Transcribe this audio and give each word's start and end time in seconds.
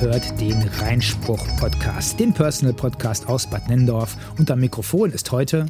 Hört 0.00 0.40
den 0.40 0.60
Reinspruch-Podcast, 0.80 2.18
den 2.18 2.34
Personal-Podcast 2.34 3.28
aus 3.28 3.48
Bad 3.48 3.68
Nendorf. 3.68 4.16
Und 4.38 4.50
am 4.50 4.60
Mikrofon 4.60 5.10
ist 5.10 5.30
heute 5.30 5.66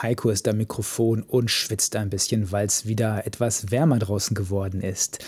Heiko 0.00 0.30
ist 0.30 0.48
am 0.48 0.56
Mikrofon 0.56 1.22
und 1.22 1.50
schwitzt 1.50 1.94
ein 1.94 2.10
bisschen, 2.10 2.52
weil 2.52 2.66
es 2.66 2.86
wieder 2.86 3.26
etwas 3.26 3.70
wärmer 3.70 3.98
draußen 3.98 4.34
geworden 4.34 4.80
ist. 4.80 5.18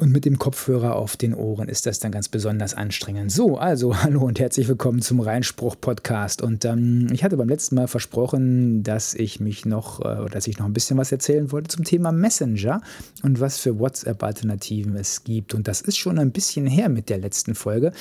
Und 0.00 0.12
mit 0.12 0.24
dem 0.24 0.38
Kopfhörer 0.38 0.96
auf 0.96 1.18
den 1.18 1.34
Ohren 1.34 1.68
ist 1.68 1.84
das 1.84 1.98
dann 1.98 2.10
ganz 2.10 2.30
besonders 2.30 2.72
anstrengend. 2.72 3.30
So, 3.30 3.58
also 3.58 3.96
hallo 4.02 4.22
und 4.22 4.40
herzlich 4.40 4.66
willkommen 4.66 5.02
zum 5.02 5.20
Reinspruch-Podcast. 5.20 6.40
Und 6.40 6.64
ähm, 6.64 7.08
ich 7.12 7.22
hatte 7.22 7.36
beim 7.36 7.50
letzten 7.50 7.74
Mal 7.74 7.86
versprochen, 7.86 8.82
dass 8.82 9.12
ich 9.12 9.40
mich 9.40 9.66
noch, 9.66 10.00
äh, 10.00 10.30
dass 10.30 10.46
ich 10.46 10.58
noch 10.58 10.64
ein 10.64 10.72
bisschen 10.72 10.96
was 10.96 11.12
erzählen 11.12 11.52
wollte 11.52 11.68
zum 11.68 11.84
Thema 11.84 12.12
Messenger 12.12 12.80
und 13.22 13.40
was 13.40 13.58
für 13.58 13.78
WhatsApp-Alternativen 13.78 14.96
es 14.96 15.22
gibt. 15.22 15.52
Und 15.52 15.68
das 15.68 15.82
ist 15.82 15.98
schon 15.98 16.18
ein 16.18 16.32
bisschen 16.32 16.66
her 16.66 16.88
mit 16.88 17.10
der 17.10 17.18
letzten 17.18 17.54
Folge. 17.54 17.92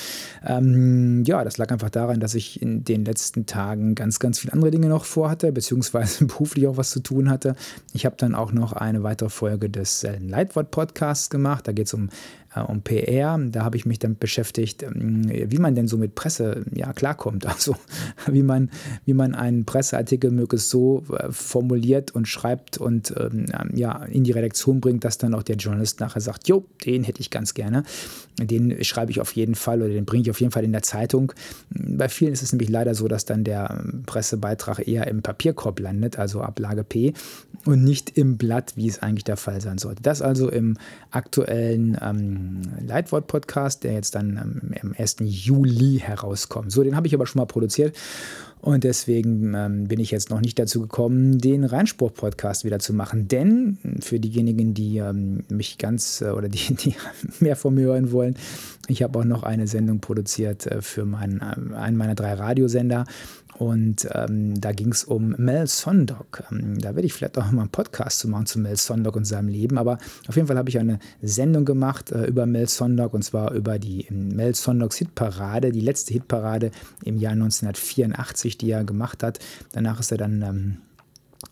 Ähm, 0.46 1.26
ja, 1.26 1.44
das 1.44 1.58
lag 1.58 1.70
einfach 1.70 1.90
daran, 1.90 2.22
dass 2.22 2.34
ich 2.34 2.62
in 2.62 2.86
den 2.86 3.04
letzten 3.04 3.46
Tagen 3.46 3.96
ganz, 3.96 4.20
ganz 4.20 4.40
viele 4.40 4.54
andere 4.54 4.72
Dinge 4.72 4.88
noch 4.88 5.04
vorhatte, 5.04 5.52
beziehungsweise 5.52 6.24
beruflich 6.28 6.66
auch 6.66 6.78
was 6.78 6.92
zu 6.92 7.02
tun 7.02 7.30
hatte. 7.30 7.58
Ich 7.92 8.06
habe 8.06 8.16
dann 8.18 8.36
auch 8.36 8.54
noch 8.54 8.72
eine 8.72 9.04
weitere 9.04 9.30
Folge 9.30 9.70
des 9.70 10.06
äh, 10.06 10.18
Leitwort-Podcasts 10.18 11.30
gemacht. 11.30 11.68
Da 11.68 11.74
geht 11.74 11.89
um 11.94 12.10
äh, 12.60 12.72
um 12.72 12.82
PR. 12.82 13.40
Da 13.52 13.64
habe 13.64 13.78
ich 13.78 13.86
mich 13.86 14.00
damit 14.00 14.20
beschäftigt, 14.20 14.84
ähm, 14.84 15.30
wie 15.30 15.58
man 15.58 15.76
denn 15.76 15.88
so 15.88 15.98
mit 15.98 16.16
Presse 16.16 16.64
ja, 16.74 16.94
klarkommt. 16.94 17.46
Also 17.60 17.76
wie 18.28 18.44
man, 18.44 18.70
wie 19.06 19.14
man 19.14 19.36
einen 19.36 19.66
Presseartikel 19.66 20.32
möglichst 20.32 20.70
so 20.70 21.04
äh, 21.12 21.30
formuliert 21.32 22.12
und 22.12 22.28
schreibt 22.28 22.78
und 22.78 23.14
ähm, 23.18 23.48
ja, 23.74 24.04
in 24.06 24.24
die 24.24 24.32
Redaktion 24.32 24.80
bringt, 24.80 25.04
dass 25.04 25.18
dann 25.18 25.34
auch 25.34 25.44
der 25.44 25.58
Journalist 25.58 26.00
nachher 26.00 26.22
sagt, 26.22 26.48
jo, 26.48 26.66
den 26.86 27.04
hätte 27.04 27.20
ich 27.20 27.32
ganz 27.32 27.54
gerne. 27.54 27.84
Den 28.40 28.82
schreibe 28.84 29.12
ich 29.12 29.20
auf 29.20 29.34
jeden 29.34 29.56
Fall 29.56 29.82
oder 29.82 29.94
den 29.94 30.06
bringe 30.06 30.24
ich 30.24 30.30
auf 30.30 30.40
jeden 30.40 30.52
Fall 30.52 30.64
in 30.64 30.72
der 30.72 30.84
Zeitung. 30.84 31.34
Bei 31.70 32.08
vielen 32.08 32.32
ist 32.32 32.42
es 32.42 32.54
nämlich 32.54 32.70
leider 32.70 32.96
so, 32.96 33.08
dass 33.08 33.26
dann 33.26 33.44
der 33.44 33.82
ähm, 33.84 34.04
Pressebeitrag 34.06 34.88
eher 34.88 35.08
im 35.08 35.22
Papierkorb 35.22 35.80
landet, 35.80 36.18
also 36.18 36.42
Ablage 36.42 36.84
P, 36.84 37.14
und 37.66 37.84
nicht 37.84 38.18
im 38.18 38.38
Blatt, 38.38 38.74
wie 38.76 38.88
es 38.88 39.00
eigentlich 39.00 39.26
der 39.26 39.38
Fall 39.38 39.60
sein 39.62 39.78
sollte. 39.78 40.02
Das 40.02 40.22
also 40.22 40.50
im 40.50 40.78
aktuellen 41.12 41.98
ähm, 42.02 42.49
Leitwort-Podcast, 42.86 43.84
der 43.84 43.94
jetzt 43.94 44.16
dann 44.16 44.38
am 44.82 44.94
1. 44.98 45.18
Juli 45.22 46.00
herauskommt. 46.00 46.72
So, 46.72 46.84
den 46.84 46.96
habe 46.96 47.08
ich 47.08 47.14
aber 47.14 47.26
schon 47.26 47.40
mal 47.40 47.46
produziert. 47.46 47.96
Und 48.62 48.84
deswegen 48.84 49.54
ähm, 49.56 49.88
bin 49.88 50.02
ich 50.02 50.12
jetzt 50.12 50.30
noch 50.30 50.42
nicht 50.42 50.60
dazu 50.60 50.82
gekommen, 50.82 51.40
den 51.40 51.64
Reinspruch-Podcast 51.64 52.66
wieder 52.66 52.80
zu 52.80 52.94
machen. 52.94 53.30
Denn 53.30 53.78
für 54.02 54.20
diejenigen, 54.20 54.74
die 54.74 54.98
ähm, 54.98 55.46
mich 55.48 55.78
ganz 55.78 56.22
äh, 56.22 56.32
oder 56.32 56.50
die, 56.50 56.74
die 56.76 56.96
mehr 57.40 57.56
von 57.56 57.74
mir 57.74 57.86
hören 57.86 58.12
wollen, 58.12 58.36
ich 58.88 59.04
habe 59.04 59.20
auch 59.20 59.24
noch 59.24 59.44
eine 59.44 59.68
Sendung 59.68 60.00
produziert 60.02 60.68
äh, 60.68 60.82
für 60.82 61.06
meinen, 61.06 61.40
äh, 61.40 61.76
einen 61.76 61.96
meiner 61.96 62.16
drei 62.16 62.34
Radiosender. 62.34 63.06
Und 63.60 64.08
ähm, 64.14 64.62
da 64.62 64.72
ging 64.72 64.94
es 64.94 65.04
um 65.04 65.36
Mel 65.38 65.68
Sondok. 65.68 66.44
Ähm, 66.50 66.80
da 66.80 66.96
werde 66.96 67.06
ich 67.06 67.14
vielleicht 67.14 67.38
auch 67.38 67.52
mal 67.52 67.64
einen 67.64 67.70
Podcast 67.70 68.20
zu 68.20 68.30
machen 68.30 68.46
zu 68.46 68.58
Mel 68.58 68.78
Sondok 68.78 69.18
und 69.18 69.26
seinem 69.26 69.50
Leben. 69.50 69.78
Aber 69.78 69.98
auf 70.30 70.38
jeden 70.38 70.48
Fall 70.48 70.58
habe 70.58 70.70
ich 70.70 70.80
eine 70.80 70.98
Sendung 71.22 71.66
gemacht 71.66 72.10
äh, 72.14 72.24
über 72.26 72.46
Mel 72.46 72.70
Sondok 72.70 73.14
und 73.14 73.22
zwar 73.22 73.52
über 73.52 73.78
die 73.78 74.06
ähm, 74.06 74.30
Mel 74.30 74.56
Sondoks 74.56 74.96
Hitparade, 74.96 75.74
die 75.74 75.82
letzte 75.82 76.14
Hitparade 76.14 76.72
im 77.04 77.18
Jahr 77.18 77.34
1984, 77.34 78.58
die 78.58 78.72
er 78.72 78.86
gemacht 78.86 79.24
hat. 79.24 79.40
Danach 79.74 80.00
ist 80.00 80.14
er 80.14 80.18
dann 80.18 80.42
ähm, 80.42 80.78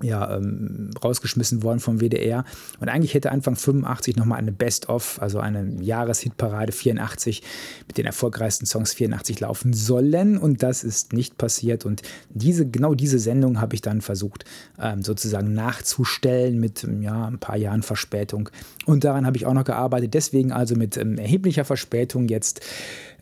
ja, 0.02 0.36
ähm, 0.36 0.92
rausgeschmissen 1.02 1.64
worden 1.64 1.80
vom 1.80 2.00
WDR. 2.00 2.46
Und 2.80 2.90
eigentlich 2.90 3.14
hätte 3.14 3.32
Anfang 3.32 3.56
85 3.56 4.16
nochmal 4.16 4.38
eine 4.38 4.52
Best-of, 4.52 5.20
also 5.22 5.40
eine 5.40 5.82
Jahreshitparade 5.82 6.72
84 6.72 7.42
mit 7.88 7.98
den 7.98 8.06
erfolgreichsten 8.06 8.66
Songs 8.66 8.94
84 8.94 9.40
laufen 9.40 9.74
sollen. 9.74 10.38
Und 10.38 10.62
das 10.62 10.84
ist 10.84 11.14
nicht 11.14 11.38
passiert. 11.38 11.86
Und 11.86 12.02
diese, 12.30 12.68
genau 12.68 12.94
diese 12.94 13.18
Sendung 13.18 13.60
habe 13.60 13.76
ich 13.76 13.82
dann 13.82 14.02
versucht, 14.02 14.46
ähm, 14.80 15.04
sozusagen 15.04 15.54
nachzustellen 15.54 16.60
mit 16.60 16.86
ja, 17.02 17.26
ein 17.26 17.40
paar 17.40 17.58
Jahren 17.58 17.82
Verspätung. 17.82 18.50
Und 18.86 19.04
daran 19.04 19.26
habe 19.26 19.38
ich 19.38 19.46
auch 19.46 19.54
noch 19.54 19.66
gearbeitet. 19.66 20.14
Deswegen 20.14 20.52
also 20.52 20.76
mit 20.76 20.98
ähm, 20.98 21.18
erheblicher 21.18 21.66
Verspätung 21.66 22.28
jetzt 22.28 22.62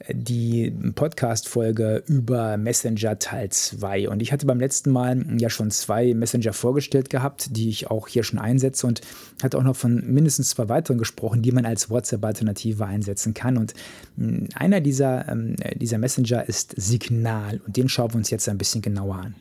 die 0.10 0.72
Podcast-Folge 0.94 2.04
über 2.08 2.58
Messenger 2.58 3.18
Teil 3.20 3.50
2. 3.50 4.10
Und 4.10 4.22
ich 4.22 4.32
hatte 4.32 4.46
beim 4.46 4.60
letzten 4.60 4.92
Mal 4.92 5.26
ja 5.40 5.50
schon 5.50 5.72
zwei 5.72 6.14
Messenger 6.14 6.54
vorgestellt 6.54 7.10
gehabt, 7.10 7.56
die 7.56 7.70
ich 7.70 7.90
auch 7.90 8.08
hier 8.08 8.24
schon 8.24 8.40
einsetze 8.40 8.88
und 8.88 9.02
hatte 9.42 9.58
auch 9.58 9.64
noch 9.64 9.76
von 9.76 10.04
mindestens 10.06 10.50
zwei 10.50 10.70
weiteren 10.70 10.98
gesprochen, 10.98 11.42
die 11.42 11.52
man 11.52 11.66
als 11.66 11.90
WhatsApp-Alternative 11.90 12.86
einsetzen 12.86 13.34
kann. 13.34 13.58
Und 13.58 13.74
hm, 14.18 14.50
einer 14.56 14.82
dieser, 14.82 15.28
ähm, 15.30 15.56
dieser 15.76 15.98
Messenger 15.98 16.48
ist 16.48 16.74
Signal 16.78 17.62
und 17.66 17.78
den 17.78 17.90
schauen 17.90 18.12
wir 18.12 18.18
uns 18.18 18.30
jetzt 18.30 18.50
ein 18.50 18.58
bisschen 18.58 18.82
genauer 18.82 19.16
an. 19.16 19.36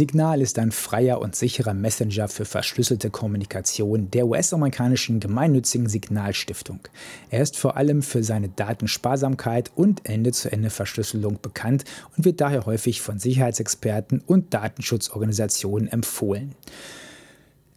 Signal 0.00 0.40
ist 0.40 0.58
ein 0.58 0.72
freier 0.72 1.20
und 1.20 1.36
sicherer 1.36 1.74
Messenger 1.74 2.26
für 2.28 2.46
verschlüsselte 2.46 3.10
Kommunikation 3.10 4.10
der 4.10 4.26
US-amerikanischen 4.26 5.20
gemeinnützigen 5.20 5.90
Signalstiftung. 5.90 6.80
Er 7.28 7.42
ist 7.42 7.58
vor 7.58 7.76
allem 7.76 8.00
für 8.00 8.24
seine 8.24 8.48
Datensparsamkeit 8.48 9.70
und 9.74 10.08
Ende-zu-Ende-Verschlüsselung 10.08 11.38
bekannt 11.42 11.84
und 12.16 12.24
wird 12.24 12.40
daher 12.40 12.64
häufig 12.64 13.02
von 13.02 13.18
Sicherheitsexperten 13.18 14.22
und 14.26 14.54
Datenschutzorganisationen 14.54 15.88
empfohlen. 15.88 16.54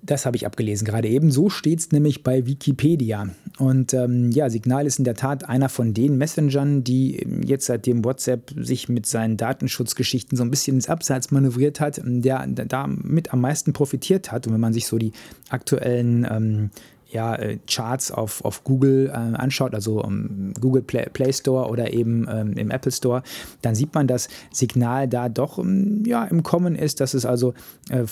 Das 0.05 0.25
habe 0.25 0.35
ich 0.35 0.45
abgelesen 0.45 0.85
gerade 0.85 1.07
eben. 1.07 1.31
So 1.31 1.49
steht 1.49 1.79
es 1.79 1.91
nämlich 1.91 2.23
bei 2.23 2.45
Wikipedia. 2.45 3.29
Und 3.57 3.93
ähm, 3.93 4.31
ja, 4.31 4.49
Signal 4.49 4.85
ist 4.85 4.99
in 4.99 5.05
der 5.05 5.15
Tat 5.15 5.47
einer 5.47 5.69
von 5.69 5.93
den 5.93 6.17
Messengern, 6.17 6.83
die 6.83 7.25
jetzt 7.45 7.67
seitdem 7.67 8.03
WhatsApp 8.03 8.53
sich 8.57 8.89
mit 8.89 9.05
seinen 9.05 9.37
Datenschutzgeschichten 9.37 10.37
so 10.37 10.43
ein 10.43 10.51
bisschen 10.51 10.75
ins 10.75 10.89
Abseits 10.89 11.31
manövriert 11.31 11.79
hat, 11.79 12.01
der 12.03 12.45
damit 12.47 13.31
am 13.31 13.41
meisten 13.41 13.71
profitiert 13.71 14.31
hat. 14.31 14.45
Und 14.45 14.53
wenn 14.53 14.59
man 14.59 14.73
sich 14.73 14.87
so 14.87 14.97
die 14.97 15.13
aktuellen 15.49 16.27
ähm, 16.29 16.69
ja, 17.13 17.35
äh, 17.35 17.59
Charts 17.67 18.11
auf, 18.11 18.43
auf 18.43 18.63
Google 18.63 19.09
äh, 19.09 19.11
anschaut, 19.11 19.73
also 19.73 20.03
um, 20.03 20.53
Google 20.59 20.81
Play, 20.81 21.07
Play, 21.13 21.31
Store 21.31 21.69
oder 21.69 21.93
eben 21.93 22.27
ähm, 22.29 22.53
im 22.53 22.71
Apple 22.71 22.91
Store, 22.91 23.23
dann 23.61 23.75
sieht 23.75 23.93
man, 23.93 24.07
dass 24.07 24.27
Signal 24.51 25.07
da 25.07 25.29
doch 25.29 25.59
ähm, 25.59 26.03
ja, 26.05 26.25
im 26.25 26.43
Kommen 26.43 26.75
ist, 26.75 26.99
dass 26.99 27.13
es 27.13 27.25
also, 27.25 27.53
äh, 27.89 28.03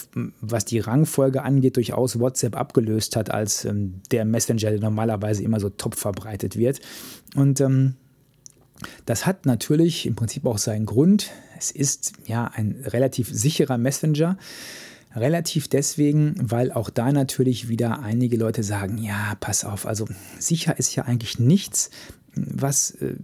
was 0.41 0.65
die 0.65 0.79
Rangfolge 0.79 1.41
angeht, 1.41 1.77
durchaus 1.77 2.19
WhatsApp 2.19 2.55
abgelöst 2.55 3.15
hat 3.15 3.31
als 3.31 3.65
ähm, 3.65 3.95
der 4.11 4.23
Messenger, 4.25 4.69
der 4.69 4.79
normalerweise 4.79 5.43
immer 5.43 5.59
so 5.59 5.69
top 5.69 5.95
verbreitet 5.95 6.55
wird. 6.55 6.79
Und 7.35 7.59
ähm, 7.59 7.95
das 9.05 9.25
hat 9.25 9.45
natürlich 9.45 10.05
im 10.05 10.15
Prinzip 10.15 10.45
auch 10.45 10.57
seinen 10.57 10.85
Grund. 10.85 11.31
Es 11.57 11.71
ist 11.71 12.13
ja 12.25 12.45
ein 12.53 12.83
relativ 12.85 13.29
sicherer 13.31 13.77
Messenger. 13.77 14.37
Relativ 15.15 15.67
deswegen, 15.67 16.35
weil 16.39 16.71
auch 16.71 16.89
da 16.89 17.11
natürlich 17.11 17.67
wieder 17.67 18.01
einige 18.01 18.37
Leute 18.37 18.63
sagen, 18.63 18.97
ja, 18.97 19.35
pass 19.39 19.65
auf, 19.65 19.85
also 19.85 20.07
sicher 20.39 20.77
ist 20.79 20.95
ja 20.95 21.03
eigentlich 21.03 21.37
nichts, 21.37 21.89
was, 22.35 22.91
äh, 22.91 23.15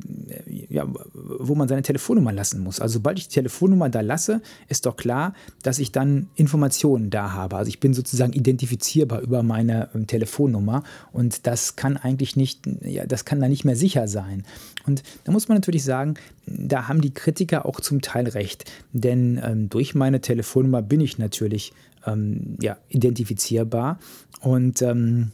ja, 0.70 0.86
wo 1.14 1.56
man 1.56 1.68
seine 1.68 1.82
Telefonnummer 1.82 2.34
lassen 2.34 2.62
muss. 2.62 2.80
Also 2.80 2.96
sobald 2.96 3.18
ich 3.20 3.28
die 3.28 3.36
Telefonnummer 3.36 3.90
da 3.90 4.02
lasse, 4.02 4.42
ist 4.68 4.86
doch 4.86 4.98
klar, 4.98 5.34
dass 5.64 5.80
ich 5.80 5.92
dann 5.92 6.28
Informationen 6.36 7.10
da 7.10 7.32
habe. 7.32 7.56
Also 7.56 7.70
ich 7.70 7.80
bin 7.80 7.94
sozusagen 7.94 8.34
identifizierbar 8.34 9.22
über 9.22 9.44
meine 9.44 9.90
ähm, 9.96 10.08
Telefonnummer 10.08 10.84
und 11.14 11.48
das 11.48 11.78
kann 11.78 11.96
eigentlich 11.96 12.36
nicht, 12.36 12.68
ja, 12.82 13.06
das 13.06 13.24
kann 13.24 13.40
da 13.40 13.48
nicht 13.48 13.64
mehr 13.64 13.78
sicher 13.78 14.08
sein. 14.08 14.44
Und 14.86 15.04
da 15.24 15.32
muss 15.32 15.48
man 15.48 15.58
natürlich 15.58 15.84
sagen, 15.84 16.16
da 16.46 16.88
haben 16.88 17.02
die 17.02 17.14
Kritiker 17.14 17.66
auch 17.66 17.80
zum 17.80 18.02
Teil 18.02 18.28
recht, 18.28 18.66
denn 18.92 19.40
ähm, 19.44 19.70
durch 19.70 19.96
meine 19.96 20.20
Telefonnummer 20.20 20.82
bin 20.82 21.00
ich 21.00 21.18
natürlich 21.18 21.72
ähm, 22.06 22.58
ja, 22.62 22.78
identifizierbar 22.90 24.00
und 24.42 24.82
ähm, 24.82 25.32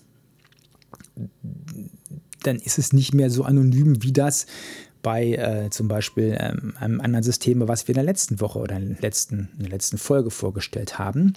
dann 2.43 2.57
ist 2.57 2.77
es 2.77 2.93
nicht 2.93 3.13
mehr 3.13 3.29
so 3.29 3.43
anonym 3.43 4.03
wie 4.03 4.11
das 4.11 4.45
bei 5.01 5.33
äh, 5.33 5.69
zum 5.69 5.87
Beispiel 5.87 6.37
ähm, 6.39 6.73
einem 6.79 7.01
anderen 7.01 7.23
System, 7.23 7.67
was 7.67 7.87
wir 7.87 7.93
in 7.93 7.97
der 7.97 8.03
letzten 8.05 8.39
Woche 8.39 8.59
oder 8.59 8.77
in 8.77 8.93
der 8.93 9.01
letzten, 9.01 9.49
in 9.57 9.63
der 9.63 9.71
letzten 9.71 9.97
Folge 9.97 10.31
vorgestellt 10.31 10.97
haben. 10.97 11.33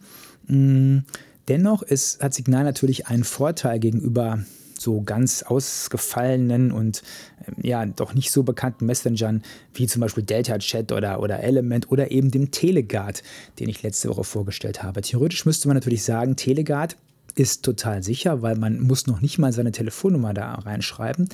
Mhm. 0.46 1.04
Dennoch 1.48 1.82
ist, 1.82 2.22
hat 2.22 2.34
Signal 2.34 2.64
natürlich 2.64 3.06
einen 3.06 3.24
Vorteil 3.24 3.78
gegenüber 3.78 4.40
so 4.78 5.02
ganz 5.02 5.42
ausgefallenen 5.42 6.70
und 6.70 7.02
äh, 7.46 7.68
ja 7.68 7.84
doch 7.86 8.14
nicht 8.14 8.30
so 8.30 8.42
bekannten 8.42 8.86
Messengern 8.86 9.42
wie 9.74 9.86
zum 9.86 10.00
Beispiel 10.00 10.22
Delta 10.22 10.58
Chat 10.58 10.92
oder, 10.92 11.20
oder 11.20 11.42
Element 11.42 11.90
oder 11.90 12.10
eben 12.10 12.30
dem 12.30 12.50
Teleguard, 12.50 13.22
den 13.58 13.68
ich 13.68 13.82
letzte 13.82 14.08
Woche 14.08 14.24
vorgestellt 14.24 14.82
habe. 14.82 15.02
Theoretisch 15.02 15.44
müsste 15.44 15.68
man 15.68 15.76
natürlich 15.76 16.04
sagen, 16.04 16.36
Teleguard 16.36 16.96
ist 17.36 17.64
total 17.64 18.02
sicher, 18.02 18.40
weil 18.42 18.56
man 18.56 18.80
muss 18.80 19.06
noch 19.06 19.20
nicht 19.20 19.38
mal 19.38 19.52
seine 19.52 19.70
Telefonnummer 19.70 20.32
da 20.32 20.54
reinschreiben. 20.54 21.28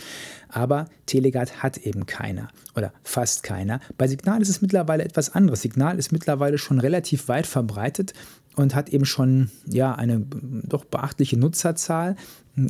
Aber 0.49 0.87
Teleguard 1.07 1.63
hat 1.63 1.79
eben 1.79 2.07
keiner 2.07 2.49
oder 2.77 2.93
fast 3.05 3.45
keiner. 3.45 3.81
Bei 3.97 4.09
Signal 4.09 4.43
ist 4.43 4.49
es 4.49 4.61
mittlerweile 4.61 5.05
etwas 5.05 5.35
anderes. 5.35 5.63
Signal 5.63 5.99
ist 5.99 6.11
mittlerweile 6.11 6.59
schon 6.59 6.81
relativ 6.81 7.29
weit 7.29 7.47
verbreitet 7.47 8.15
und 8.57 8.75
hat 8.75 8.91
eben 8.91 9.05
schon 9.05 9.51
ja, 9.65 9.95
eine 9.95 10.27
doch 10.65 10.85
beachtliche 10.85 11.39
Nutzerzahl. 11.39 12.17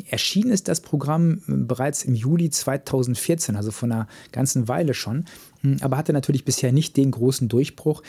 Erschienen 0.08 0.52
ist 0.52 0.68
das 0.68 0.80
Programm 0.80 1.40
bereits 1.46 2.04
im 2.04 2.14
Juli 2.14 2.50
2014, 2.50 3.56
also 3.56 3.72
vor 3.72 3.88
einer 3.88 4.06
ganzen 4.30 4.68
Weile 4.68 4.94
schon, 4.94 5.24
aber 5.80 5.96
hatte 5.96 6.12
natürlich 6.12 6.44
bisher 6.44 6.70
nicht 6.70 6.96
den 6.96 7.10
großen 7.10 7.48
Durchbruch, 7.48 8.04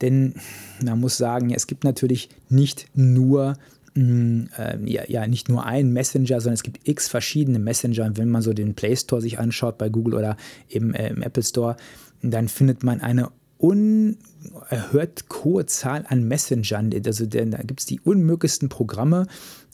denn 0.00 0.36
man 0.82 1.00
muss 1.00 1.18
sagen, 1.18 1.50
es 1.50 1.66
gibt 1.66 1.84
natürlich 1.84 2.30
nicht 2.48 2.86
nur 2.94 3.50
äh, 3.52 3.77
ja, 3.94 5.02
ja, 5.08 5.26
nicht 5.26 5.48
nur 5.48 5.64
ein 5.64 5.92
Messenger, 5.92 6.40
sondern 6.40 6.54
es 6.54 6.62
gibt 6.62 6.86
x 6.86 7.08
verschiedene 7.08 7.58
Messenger. 7.58 8.04
Und 8.04 8.18
wenn 8.18 8.30
man 8.30 8.42
so 8.42 8.52
den 8.52 8.74
Play 8.74 8.96
Store 8.96 9.20
sich 9.20 9.38
anschaut 9.38 9.78
bei 9.78 9.88
Google 9.88 10.14
oder 10.14 10.36
eben 10.68 10.94
äh, 10.94 11.08
im 11.08 11.22
Apple 11.22 11.42
Store, 11.42 11.76
dann 12.22 12.48
findet 12.48 12.82
man 12.82 13.00
eine 13.00 13.30
unerhört 13.56 15.24
hohe 15.42 15.66
Zahl 15.66 16.04
an 16.08 16.28
Messengern. 16.28 16.92
Also 17.04 17.26
da 17.26 17.44
gibt 17.44 17.80
es 17.80 17.86
die 17.86 18.00
unmöglichsten 18.00 18.68
Programme 18.68 19.26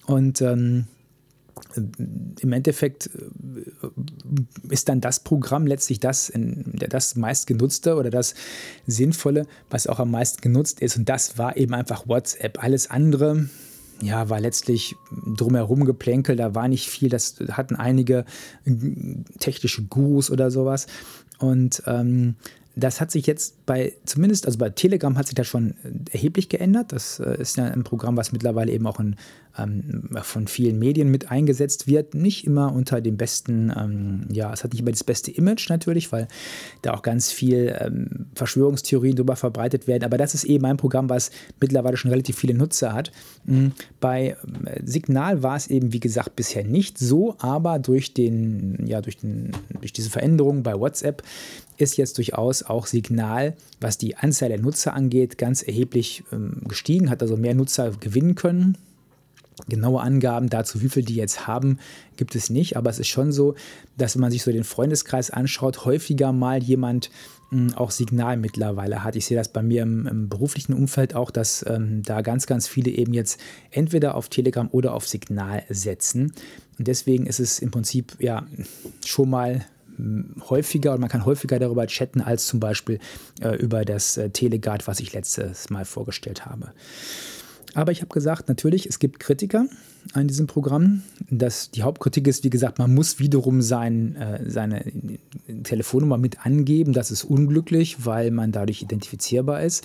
und 0.07 0.41
ähm, 0.41 0.87
im 2.41 2.53
Endeffekt 2.53 3.11
äh, 3.15 3.89
ist 4.69 4.89
dann 4.89 5.01
das 5.01 5.21
Programm 5.21 5.67
letztlich 5.67 6.01
das, 6.01 6.33
das 6.35 7.17
meistgenutzte 7.17 7.97
oder 7.97 8.11
das 8.11 8.35
Sinnvolle, 8.87 9.47
was 9.71 9.87
auch 9.87 9.99
am 10.01 10.11
meisten 10.11 10.41
genutzt 10.41 10.81
ist. 10.81 10.97
Und 10.97 11.09
das 11.09 11.39
war 11.39 11.57
eben 11.57 11.75
einfach 11.75 12.09
WhatsApp. 12.09 12.63
Alles 12.63 12.91
andere 12.91 13.49
ja, 14.01 14.29
war 14.29 14.41
letztlich 14.41 14.97
drumherum 15.37 15.85
geplänkelt, 15.85 16.39
da 16.39 16.55
war 16.55 16.69
nicht 16.69 16.89
viel, 16.89 17.09
das 17.09 17.37
hatten 17.51 17.77
einige 17.77 18.25
technische 19.39 19.83
Gurus 19.85 20.31
oder 20.31 20.51
sowas. 20.51 20.87
Und 21.39 21.83
ähm, 21.87 22.37
das 22.77 23.01
hat 23.01 23.11
sich 23.11 23.27
jetzt 23.27 23.64
bei, 23.67 23.95
zumindest, 24.05 24.47
also 24.47 24.59
bei 24.59 24.71
Telegram 24.71 25.17
hat 25.17 25.27
sich 25.27 25.35
das 25.35 25.47
schon 25.47 25.75
erheblich 26.13 26.49
geändert. 26.49 26.93
Das 26.93 27.19
äh, 27.19 27.41
ist 27.41 27.57
ja 27.57 27.65
ein 27.65 27.83
Programm, 27.83 28.17
was 28.17 28.31
mittlerweile 28.31 28.71
eben 28.73 28.87
auch 28.87 29.01
in, 29.01 29.17
ähm, 29.59 30.09
von 30.23 30.49
vielen 30.49 30.79
Medien 30.79 31.11
mit 31.11 31.31
eingesetzt 31.31 31.87
wird. 31.87 32.15
Nicht 32.15 32.47
immer 32.47 32.73
unter 32.73 33.01
dem 33.01 33.17
besten, 33.17 33.73
ähm, 33.75 34.27
ja, 34.31 34.53
es 34.53 34.65
hat 34.65 34.73
nicht 34.73 34.81
immer 34.81 34.91
das 34.91 35.05
beste 35.05 35.31
Image 35.31 35.71
natürlich, 35.71 36.13
weil 36.13 36.29
da 36.83 36.93
auch 36.93 37.03
ganz 37.03 37.33
viel 37.33 37.75
ähm, 37.81 38.27
Verschwörungstheorien 38.35 39.17
darüber 39.17 39.37
verbreitet 39.37 39.87
werden. 39.87 40.05
Aber 40.05 40.19
das 40.19 40.35
ist 40.35 40.45
eben 40.45 40.67
ein 40.67 40.77
Programm, 40.77 41.09
was 41.09 41.31
mittlerweile 41.61 41.97
schon 41.97 42.11
relativ 42.11 42.37
viele 42.37 42.55
Nutzer 42.55 42.93
hat. 42.93 43.13
Mhm. 43.45 43.73
Bei 43.99 44.37
äh, 44.65 44.81
Signal 44.85 45.43
war 45.43 45.57
es 45.57 45.69
eben, 45.69 45.93
wie 45.93 46.01
gesagt, 46.01 46.37
bisher 46.37 46.65
nicht 46.65 46.99
so, 46.99 47.37
aber 47.39 47.79
durch 47.79 48.13
den, 48.13 48.85
ja, 48.87 49.01
durch, 49.01 49.17
den, 49.17 49.53
durch 49.81 49.93
diese 49.93 50.11
Veränderung 50.11 50.63
bei 50.63 50.79
WhatsApp 50.79 51.23
ist 51.77 51.97
jetzt 51.97 52.19
durchaus 52.19 52.63
auch 52.63 52.87
Signal, 52.87 53.54
was 53.81 53.99
die 53.99 54.17
Anzahl 54.17 54.49
der 54.49 54.61
Nutzer 54.61 54.95
angeht, 54.95 55.39
ganz 55.39 55.63
erheblich 55.63 56.25
ähm, 56.33 56.63
gestiegen, 56.67 57.11
hat 57.11 57.23
also 57.23 57.37
mehr 57.37 57.55
Nutzer 57.55 57.91
gewinnen 57.91 58.35
können. 58.35 58.79
Genaue 59.69 60.01
Angaben 60.01 60.49
dazu, 60.49 60.83
wie 60.83 60.89
viel 60.89 61.05
die 61.05 61.15
jetzt 61.15 61.47
haben, 61.47 61.79
gibt 62.17 62.35
es 62.35 62.51
nicht, 62.51 62.77
aber 62.77 62.91
es 62.91 62.99
ist 62.99 63.07
schon 63.07 63.31
so, 63.31 63.55
dass 63.97 64.17
wenn 64.17 64.21
man 64.21 64.33
sich 64.33 64.43
so 64.43 64.51
den 64.51 64.65
Freundeskreis 64.65 65.31
anschaut, 65.31 65.85
häufiger 65.85 66.33
mal 66.33 66.61
jemand 66.61 67.11
mh, 67.51 67.71
hm, 67.71 67.75
auch 67.75 67.93
Signal 67.93 68.37
mittlerweile 68.37 69.05
hat. 69.05 69.15
Ich 69.15 69.27
sehe 69.27 69.37
das 69.37 69.49
bei 69.49 69.63
mir 69.63 69.83
im, 69.83 70.09
im 70.09 70.29
beruflichen 70.29 70.73
Umfeld 70.73 71.15
auch, 71.15 71.31
dass 71.31 71.65
ähm, 71.69 72.03
da 72.03 72.21
ganz, 72.23 72.47
ganz 72.47 72.67
viele 72.67 72.91
eben 72.91 73.15
jetzt 73.15 73.39
entweder 73.71 74.17
auf 74.17 74.29
Telegram 74.29 74.69
oder 74.73 74.93
auf 74.93 75.07
Signal 75.07 75.63
setzen. 75.69 76.33
Und 76.79 76.89
deswegen 76.89 77.27
ist 77.27 77.39
es 77.39 77.61
im 77.61 77.71
Prinzip 77.71 78.17
ja 78.19 78.47
schon 79.05 79.31
mal 79.31 79.65
häufiger 80.49 80.95
und 80.95 81.01
man 81.01 81.09
kann 81.09 81.25
häufiger 81.25 81.59
darüber 81.59 81.87
chatten 81.87 82.21
als 82.21 82.47
zum 82.47 82.61
Beispiel 82.61 82.99
äh, 83.41 83.57
über 83.57 83.85
das 83.85 84.17
äh, 84.17 84.31
Teleguard, 84.31 84.87
was 84.87 85.01
ich 85.01 85.13
letztes 85.13 85.71
Mal 85.71 85.85
vorgestellt 85.85 86.47
habe. 86.47 86.73
Aber 87.75 87.91
ich 87.91 88.01
habe 88.01 88.15
gesagt, 88.15 88.49
natürlich, 88.49 88.87
es 88.87 89.01
gibt 89.01 89.19
Kritiker 89.19 89.67
an 90.13 90.29
diesem 90.29 90.47
Programm. 90.47 91.03
Das, 91.29 91.71
die 91.73 91.83
Hauptkritik 91.83 92.29
ist, 92.29 92.45
wie 92.45 92.51
gesagt, 92.51 92.79
man 92.79 92.95
muss 92.95 93.19
wiederum 93.19 93.63
sein, 93.63 94.15
äh, 94.17 94.49
seine 94.49 94.85
Telefonnummer 95.65 96.17
mit 96.17 96.47
angeben. 96.47 96.93
Das 96.93 97.11
ist 97.11 97.25
unglücklich, 97.25 98.07
weil 98.07 98.31
man 98.31 98.53
dadurch 98.53 98.83
identifizierbar 98.83 99.63
ist. 99.63 99.85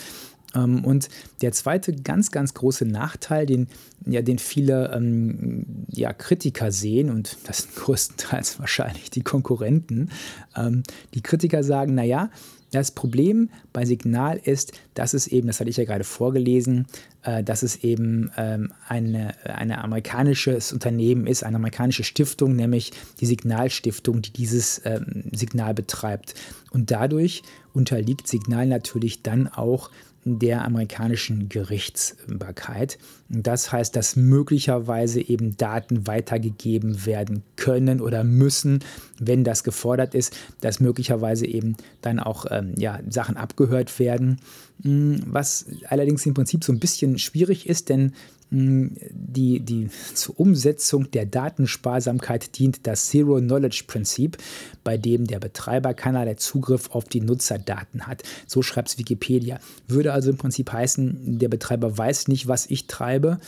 Ähm, 0.56 0.84
und 0.84 1.10
der 1.42 1.52
zweite 1.52 1.94
ganz, 1.94 2.32
ganz 2.32 2.54
große 2.54 2.86
Nachteil, 2.86 3.46
den, 3.46 3.68
ja, 4.06 4.22
den 4.22 4.40
viele 4.40 4.92
ähm, 4.94 5.86
ja, 5.90 6.14
Kritiker 6.14 6.72
sehen, 6.72 7.10
und 7.10 7.38
das 7.46 7.60
sind 7.60 7.76
größtenteils 7.76 8.60
wahrscheinlich 8.60 9.10
die 9.10 9.22
Konkurrenten, 9.22 10.10
ähm, 10.56 10.84
die 11.14 11.22
Kritiker 11.22 11.64
sagen, 11.64 11.96
naja, 11.96 12.30
das 12.72 12.92
Problem 12.92 13.50
bei 13.74 13.86
Signal 13.86 14.38
ist, 14.38 14.74
dass 14.94 15.14
es 15.14 15.28
eben, 15.28 15.48
das 15.48 15.60
hatte 15.60 15.72
ich 15.72 15.78
ja 15.78 15.86
gerade 15.86 16.04
vorgelesen, 16.04 16.86
äh, 17.24 17.44
dass 17.44 17.64
es 17.64 17.84
eben 17.84 18.32
ähm, 18.38 18.72
eine, 18.88 19.34
eine 19.44 19.84
amerikanisches 19.84 20.72
Unternehmen 20.72 21.26
ist, 21.26 21.44
eine 21.44 21.56
amerikanische 21.56 22.04
Stiftung, 22.04 22.56
nämlich 22.56 22.92
die 23.20 23.26
Signalstiftung, 23.26 24.22
die 24.22 24.32
dieses 24.32 24.82
ähm, 24.86 25.24
Signal 25.32 25.74
betreibt. 25.74 26.36
Und 26.72 26.92
dadurch 26.92 27.42
unterliegt 27.74 28.28
Signal 28.28 28.68
natürlich 28.68 29.24
dann 29.24 29.48
auch 29.48 29.90
der 30.26 30.66
amerikanischen 30.66 31.50
Gerichtsbarkeit. 31.50 32.98
Das 33.30 33.72
heißt, 33.72 33.96
dass 33.96 34.16
möglicherweise 34.16 35.22
eben 35.22 35.56
Daten 35.58 36.08
weitergegeben 36.08 37.06
werden 37.06 37.44
können 37.56 38.02
oder 38.02 38.24
müssen, 38.24 38.80
wenn 39.20 39.44
das 39.44 39.64
gefordert 39.64 40.16
ist, 40.16 40.36
dass 40.62 40.80
möglicherweise 40.80 41.46
eben 41.46 41.76
dann 42.02 42.20
auch 42.20 42.46
ähm, 42.50 42.74
ja, 42.78 43.00
Sachen 43.08 43.38
abgehört 43.38 44.00
werden. 44.00 44.40
Hm, 44.84 45.22
was 45.26 45.66
allerdings 45.88 46.26
im 46.26 46.34
Prinzip 46.34 46.64
so 46.64 46.74
ein 46.74 46.80
bisschen 46.80 47.18
schwierig 47.20 47.68
ist, 47.70 47.90
denn 47.90 48.14
die, 48.52 49.60
die 49.60 49.90
zur 50.16 50.40
Umsetzung 50.40 51.12
der 51.12 51.26
Datensparsamkeit 51.26 52.58
dient 52.58 52.88
das 52.88 53.08
Zero-Knowledge-Prinzip, 53.08 54.38
bei 54.84 54.98
dem 54.98 55.28
der 55.28 55.40
Betreiber 55.40 55.94
keinerlei 55.94 56.34
Zugriff 56.36 56.90
auf 56.92 57.06
die 57.06 57.22
Nutzerdaten 57.22 58.08
hat. 58.08 58.24
So 58.48 58.62
schreibt 58.62 58.90
es 58.90 58.98
Wikipedia. 58.98 59.60
Würde 59.88 60.14
also 60.14 60.32
im 60.32 60.38
Prinzip 60.38 60.72
heißen, 60.72 61.38
der 61.38 61.50
Betreiber 61.50 61.96
weiß 61.96 62.28
nicht, 62.28 62.48
was 62.48 62.66
ich 62.66 62.88
treibe. 62.88 63.40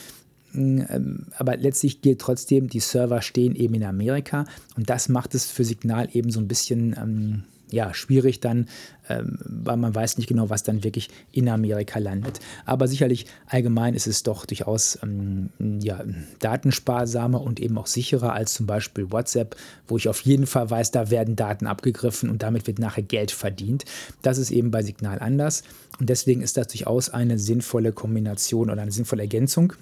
Ähm, 0.53 1.27
aber 1.38 1.58
letztlich 1.58 2.01
gilt 2.01 2.20
trotzdem, 2.20 2.67
die 2.67 2.79
Server 2.79 3.22
stehen 3.22 3.55
eben 3.55 3.74
in 3.74 3.84
Amerika 3.84 4.46
und 4.75 4.89
das 4.89 5.10
macht 5.10 5.34
es 5.34 5.50
für 5.50 5.63
Signal 5.63 6.10
eben 6.13 6.29
so 6.29 6.39
ein 6.39 6.48
bisschen 6.48 6.96
ähm, 6.98 7.43
ja, 7.74 7.94
schwierig 7.94 8.40
dann, 8.40 8.68
ähm, 9.10 9.38
weil 9.46 9.78
man 9.78 9.94
weiß 9.94 10.18
nicht 10.18 10.28
genau, 10.28 10.50
was 10.50 10.63
dann 10.63 10.84
wirklich 10.84 11.10
in 11.32 11.50
Amerika 11.50 12.00
landet. 12.00 12.40
Aber 12.66 12.88
sicherlich 12.88 13.25
allgemein 13.48 13.94
ist 13.94 14.08
es 14.08 14.24
doch 14.24 14.46
durchaus 14.46 15.00
ähm, 15.04 15.50
ja, 15.82 16.04
datensparsamer 16.40 17.42
und 17.42 17.60
eben 17.60 17.78
auch 17.78 17.88
sicherer 17.88 18.34
als 18.34 18.54
zum 18.54 18.66
Beispiel 18.66 19.12
WhatsApp, 19.12 19.56
wo 19.88 19.98
ich 19.98 20.10
auf 20.10 20.22
jeden 20.22 20.48
Fall 20.48 20.70
weiß, 20.70 20.92
da 20.92 21.10
werden 21.10 21.36
Daten 21.36 21.68
abgegriffen 21.68 22.30
und 22.30 22.44
damit 22.44 22.68
wird 22.68 22.80
nachher 22.80 23.04
Geld 23.04 23.32
verdient. 23.32 23.86
Das 24.22 24.38
ist 24.38 24.51
eben 24.51 24.72
bei 24.72 24.84
Signal 24.84 25.20
anders 25.20 25.63
und 26.00 26.10
deswegen 26.10 26.42
ist 26.42 26.58
das 26.58 26.68
durchaus 26.68 27.10
eine 27.10 27.38
sinnvolle 27.38 27.92
Kombination 27.92 28.70
oder 28.70 28.82
eine 28.82 28.92
sinnvolle 28.92 29.24
Ergänzung. 29.24 29.74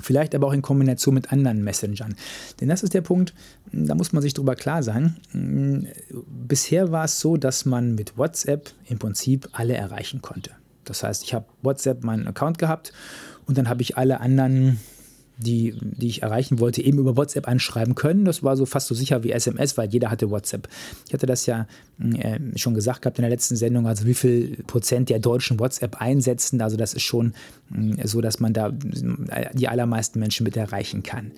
Vielleicht 0.00 0.34
aber 0.34 0.46
auch 0.46 0.52
in 0.52 0.62
Kombination 0.62 1.14
mit 1.14 1.32
anderen 1.32 1.62
Messengern. 1.64 2.14
Denn 2.60 2.68
das 2.68 2.82
ist 2.82 2.94
der 2.94 3.00
Punkt, 3.00 3.34
da 3.72 3.94
muss 3.94 4.12
man 4.12 4.22
sich 4.22 4.34
drüber 4.34 4.54
klar 4.54 4.82
sein. 4.82 5.16
Bisher 6.46 6.92
war 6.92 7.04
es 7.04 7.20
so, 7.20 7.36
dass 7.36 7.64
man 7.64 7.94
mit 7.94 8.16
WhatsApp 8.16 8.70
im 8.86 8.98
Prinzip 8.98 9.48
alle 9.52 9.74
erreichen 9.74 10.22
konnte. 10.22 10.52
Das 10.84 11.02
heißt, 11.02 11.24
ich 11.24 11.34
habe 11.34 11.46
WhatsApp 11.62 12.04
meinen 12.04 12.26
Account 12.26 12.58
gehabt 12.58 12.92
und 13.46 13.58
dann 13.58 13.68
habe 13.68 13.82
ich 13.82 13.96
alle 13.96 14.20
anderen 14.20 14.78
die, 15.38 15.74
die 15.80 16.08
ich 16.08 16.22
erreichen 16.22 16.58
wollte, 16.58 16.82
eben 16.82 16.98
über 16.98 17.16
WhatsApp 17.16 17.46
anschreiben 17.46 17.94
können. 17.94 18.24
Das 18.24 18.42
war 18.42 18.56
so 18.56 18.66
fast 18.66 18.88
so 18.88 18.94
sicher 18.94 19.22
wie 19.22 19.30
SMS, 19.30 19.78
weil 19.78 19.88
jeder 19.88 20.10
hatte 20.10 20.30
WhatsApp. 20.30 20.68
Ich 21.06 21.14
hatte 21.14 21.26
das 21.26 21.46
ja 21.46 21.66
äh, 22.00 22.38
schon 22.56 22.74
gesagt 22.74 23.02
gehabt 23.02 23.18
in 23.18 23.22
der 23.22 23.30
letzten 23.30 23.56
Sendung, 23.56 23.86
also 23.86 24.04
wie 24.04 24.14
viel 24.14 24.56
Prozent 24.66 25.08
der 25.08 25.20
Deutschen 25.20 25.60
WhatsApp 25.60 26.00
einsetzen. 26.00 26.60
Also 26.60 26.76
das 26.76 26.92
ist 26.92 27.02
schon 27.02 27.34
äh, 27.72 28.06
so, 28.06 28.20
dass 28.20 28.40
man 28.40 28.52
da 28.52 28.68
äh, 28.68 29.46
die 29.54 29.68
allermeisten 29.68 30.18
Menschen 30.18 30.44
mit 30.44 30.56
erreichen 30.56 31.04
kann. 31.04 31.30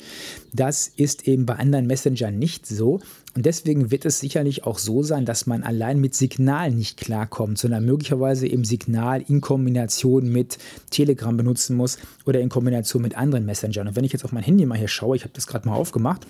Das 0.53 0.89
ist 0.89 1.29
eben 1.29 1.45
bei 1.45 1.57
anderen 1.57 1.87
Messengern 1.87 2.39
nicht 2.39 2.67
so. 2.67 3.01
Und 3.37 3.47
deswegen 3.47 3.91
wird 3.91 4.05
es 4.05 4.19
sicherlich 4.19 4.65
auch 4.65 4.79
so 4.79 5.03
sein, 5.03 5.25
dass 5.25 5.47
man 5.47 5.63
allein 5.63 6.01
mit 6.01 6.15
Signal 6.15 6.73
nicht 6.73 6.97
klarkommt, 6.97 7.59
sondern 7.59 7.85
möglicherweise 7.85 8.49
eben 8.49 8.65
Signal 8.65 9.23
in 9.29 9.41
Kombination 9.41 10.29
mit 10.31 10.59
Telegram 10.91 11.37
benutzen 11.37 11.77
muss 11.77 11.99
oder 12.27 12.41
in 12.41 12.49
Kombination 12.49 13.03
mit 13.03 13.17
anderen 13.17 13.47
Messengern. 13.47 13.87
Und 13.87 13.97
wenn 13.97 14.05
ich 14.05 14.13
jetzt 14.13 14.25
auf 14.25 14.33
mein 14.33 14.43
Handy 14.43 14.67
mal 14.67 14.79
hier 14.79 14.89
schaue, 14.89 15.15
ich 15.15 15.23
habe 15.23 15.33
das 15.35 15.47
gerade 15.47 15.69
mal 15.69 15.75
aufgemacht, 15.75 16.27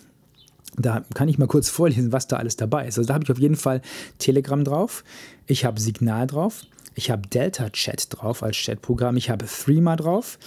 Da 0.76 1.04
kann 1.14 1.28
ich 1.28 1.38
mal 1.38 1.48
kurz 1.48 1.68
vorlesen, 1.70 2.12
was 2.12 2.28
da 2.28 2.36
alles 2.36 2.56
dabei 2.56 2.86
ist. 2.86 2.98
Also 2.98 3.08
da 3.08 3.14
habe 3.14 3.24
ich 3.24 3.30
auf 3.30 3.38
jeden 3.38 3.56
Fall 3.56 3.80
Telegram 4.18 4.62
drauf, 4.62 5.02
ich 5.46 5.64
habe 5.64 5.80
Signal 5.80 6.26
drauf, 6.26 6.64
ich 6.94 7.10
habe 7.10 7.26
Delta 7.28 7.70
Chat 7.70 8.08
drauf 8.10 8.42
als 8.42 8.56
Chatprogramm, 8.56 9.16
ich 9.16 9.30
habe 9.30 9.46
Threema 9.46 9.96
drauf, 9.96 10.38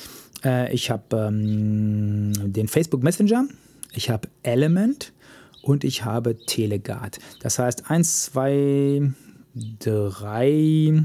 äh, 0.45 0.71
ich 0.73 0.91
habe 0.91 1.03
ähm, 1.17 2.31
den 2.53 2.67
Facebook 2.67 3.01
Messenger, 3.01 3.45
ich 3.93 4.09
habe 4.09 4.27
Element 4.43 5.12
und 5.63 5.83
ich 5.83 6.05
habe 6.05 6.37
Teleguard. 6.37 7.17
Das 7.39 7.57
heißt 7.57 7.89
1, 7.89 8.25
2, 8.25 9.13
3, 9.79 11.03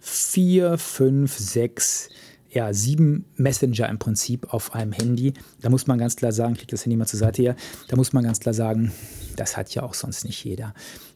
4, 0.00 0.78
5, 0.78 1.38
6, 1.38 2.08
ja, 2.50 2.72
sieben 2.72 3.24
Messenger 3.36 3.88
im 3.88 3.98
Prinzip 3.98 4.52
auf 4.52 4.74
einem 4.74 4.92
Handy. 4.92 5.32
Da 5.60 5.70
muss 5.70 5.86
man 5.86 5.98
ganz 5.98 6.16
klar 6.16 6.32
sagen, 6.32 6.52
ich 6.52 6.58
kriege 6.58 6.72
das 6.72 6.84
Handy 6.84 6.96
mal 6.96 7.06
zur 7.06 7.20
Seite 7.20 7.42
hier, 7.42 7.56
da 7.88 7.96
muss 7.96 8.12
man 8.12 8.24
ganz 8.24 8.40
klar 8.40 8.54
sagen, 8.54 8.92
das 9.36 9.56
hat 9.56 9.74
ja 9.74 9.82
auch 9.82 9.94
sonst 9.94 10.24
nicht 10.24 10.44
jeder. 10.44 10.74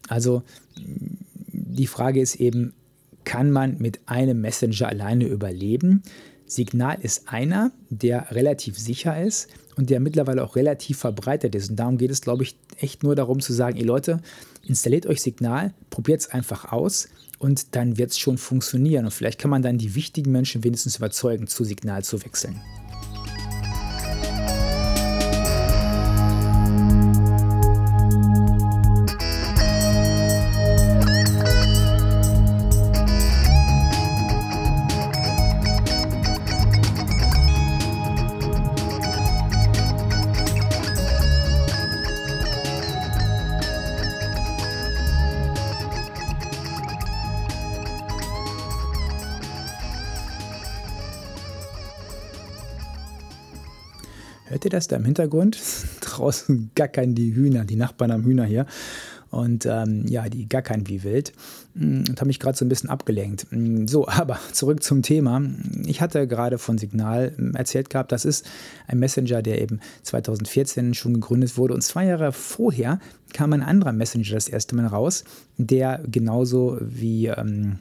Also 0.09 0.43
die 0.77 1.87
Frage 1.87 2.21
ist 2.21 2.37
eben, 2.37 2.75
kann 3.25 3.51
man 3.51 3.79
mit 3.79 4.01
einem 4.07 4.41
Messenger 4.41 4.89
alleine 4.89 5.27
überleben? 5.27 6.03
Signal 6.55 6.99
ist 7.01 7.29
einer, 7.29 7.73
der 7.91 8.31
relativ 8.31 8.79
sicher 8.79 9.23
ist 9.23 9.49
und 9.77 9.91
der 9.91 10.01
mittlerweile 10.01 10.45
auch 10.45 10.57
relativ 10.57 10.99
verbreitet 10.99 11.55
ist. 11.55 11.71
Und 11.71 11.77
darum 11.77 11.99
geht 11.99 12.11
es, 12.11 12.21
glaube 12.21 12.43
ich, 12.43 12.57
echt 12.79 13.03
nur 13.03 13.15
darum 13.15 13.41
zu 13.41 13.53
sagen, 13.53 13.77
ihr 13.77 13.87
Leute, 13.87 14.21
installiert 14.67 15.07
euch 15.07 15.23
Signal, 15.23 15.73
probiert 15.91 16.21
es 16.21 16.31
einfach 16.31 16.73
aus 16.73 17.09
und 17.39 17.75
dann 17.75 17.97
wird 17.99 18.11
es 18.11 18.19
schon 18.19 18.39
funktionieren. 18.39 19.05
Und 19.07 19.13
vielleicht 19.13 19.41
kann 19.41 19.51
man 19.51 19.63
dann 19.63 19.79
die 19.79 19.95
wichtigen 19.95 20.31
Menschen 20.31 20.63
wenigstens 20.63 20.97
überzeugen, 20.97 21.47
zu 21.47 21.65
Signal 21.65 22.05
zu 22.05 22.23
wechseln. 22.25 22.61
Das 54.73 54.89
da 54.89 54.97
im 54.97 55.05
Hintergrund? 55.05 55.59
Draußen 56.01 56.71
gackern 56.75 57.15
die 57.15 57.35
Hühner, 57.35 57.65
die 57.65 57.77
Nachbarn 57.77 58.11
am 58.11 58.25
Hühner 58.25 58.45
hier. 58.45 58.67
Und 59.31 59.65
ähm, 59.65 60.05
ja, 60.09 60.29
die 60.29 60.47
gackern 60.47 60.89
wie 60.89 61.05
wild. 61.05 61.33
Mm, 61.75 62.01
und 62.09 62.21
habe 62.21 62.27
mich 62.27 62.39
gerade 62.39 62.57
so 62.57 62.67
ein 62.67 62.69
bisschen 62.69 62.91
abgelenkt. 62.91 63.47
Mm, 63.51 63.87
so, 63.87 64.07
aber 64.09 64.39
zurück 64.53 64.83
zum 64.83 65.03
Thema. 65.03 65.41
Ich 65.87 66.03
hatte 66.03 66.27
gerade 66.27 66.59
von 66.59 66.77
Signal 66.77 67.33
mm, 67.37 67.55
erzählt 67.55 67.89
gehabt, 67.89 68.13
das 68.13 68.27
ist 68.27 68.47
ein 68.87 68.99
Messenger, 68.99 69.41
der 69.41 69.63
eben 69.63 69.81
2014 70.03 70.93
schon 70.93 71.15
gegründet 71.15 71.57
wurde. 71.57 71.73
Und 71.73 71.81
zwei 71.81 72.05
Jahre 72.05 72.33
vorher 72.33 73.01
kam 73.33 73.55
ein 73.55 73.63
anderer 73.63 73.93
Messenger 73.93 74.35
das 74.35 74.49
erste 74.49 74.77
Mal 74.77 74.87
raus, 74.87 75.25
der 75.57 76.03
genauso 76.07 76.77
wie. 76.81 77.29
Ähm, 77.29 77.79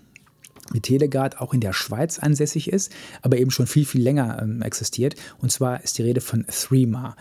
wie 0.73 0.81
Teleguard 0.81 1.39
auch 1.39 1.53
in 1.53 1.61
der 1.61 1.73
Schweiz 1.73 2.19
ansässig 2.19 2.71
ist, 2.71 2.91
aber 3.21 3.37
eben 3.37 3.51
schon 3.51 3.67
viel, 3.67 3.85
viel 3.85 4.01
länger 4.01 4.39
ähm, 4.41 4.61
existiert. 4.61 5.15
Und 5.39 5.51
zwar 5.51 5.83
ist 5.83 5.97
die 5.97 6.03
Rede 6.03 6.21
von 6.21 6.45
Threema. 6.47 7.15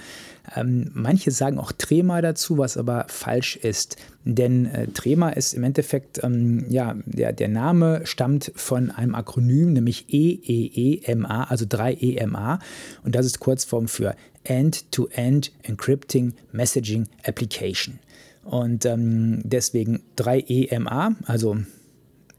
Ähm, 0.56 0.90
manche 0.94 1.30
sagen 1.30 1.58
auch 1.58 1.72
Trema 1.72 2.22
dazu, 2.22 2.58
was 2.58 2.76
aber 2.76 3.06
falsch 3.08 3.56
ist. 3.56 3.96
Denn 4.24 4.66
äh, 4.66 4.88
Trema 4.88 5.30
ist 5.30 5.54
im 5.54 5.64
Endeffekt, 5.64 6.22
ähm, 6.22 6.66
ja, 6.68 6.96
der, 7.04 7.32
der 7.32 7.48
Name 7.48 8.02
stammt 8.04 8.52
von 8.54 8.90
einem 8.90 9.14
Akronym, 9.14 9.72
nämlich 9.72 10.06
EEEMA, 10.08 11.44
also 11.44 11.64
3EMA. 11.66 12.58
Und 13.04 13.14
das 13.14 13.26
ist 13.26 13.40
Kurzform 13.40 13.88
für 13.88 14.14
End-to-End 14.44 15.52
-End 15.52 15.68
Encrypting 15.68 16.34
Messaging 16.52 17.06
Application. 17.24 17.98
Und 18.42 18.86
ähm, 18.86 19.42
deswegen 19.44 20.00
3EMA, 20.16 21.14
also 21.26 21.58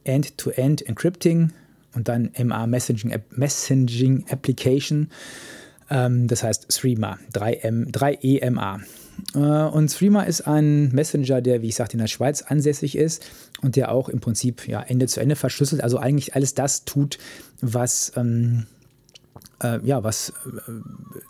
End-to-End 0.03 0.81
-End 0.81 0.88
Encrypting 0.88 1.51
und 1.93 2.08
dann 2.08 2.31
MA 2.41 2.67
Messaging, 2.67 3.13
Messaging 3.31 4.25
Application. 4.29 5.10
Ähm, 5.89 6.27
das 6.27 6.43
heißt 6.43 6.70
Threema, 6.70 7.20
3M, 7.34 7.91
3EMA. 7.91 8.79
Äh, 9.34 9.38
und 9.38 9.93
Threema 9.93 10.24
ist 10.24 10.41
ein 10.41 10.89
Messenger, 10.93 11.41
der, 11.41 11.62
wie 11.62 11.67
ich 11.67 11.75
sagte, 11.75 11.93
in 11.93 12.00
der 12.00 12.08
Schweiz 12.08 12.41
ansässig 12.41 12.98
ist 12.98 13.25
und 13.62 13.75
der 13.75 13.91
auch 13.91 14.10
im 14.10 14.20
Prinzip 14.20 14.67
ja, 14.67 14.81
Ende 14.81 15.08
zu 15.08 15.20
Ende 15.20 15.36
verschlüsselt, 15.36 15.84
also 15.84 15.98
eigentlich 15.98 16.36
alles 16.36 16.53
das 16.53 16.86
tut, 16.86 17.17
was. 17.62 18.13
Ähm, 18.15 18.65
äh, 19.63 19.79
ja, 19.86 20.03
was 20.03 20.34
äh, 20.48 20.72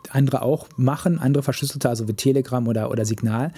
andere 0.09 0.41
auch 0.41 0.69
machen, 0.77 1.19
andere 1.19 1.43
verschlüsselte, 1.43 1.89
also 1.89 2.07
wie 2.07 2.13
Telegram 2.13 2.65
oder, 2.65 2.89
oder 2.89 3.03
Signal 3.03 3.51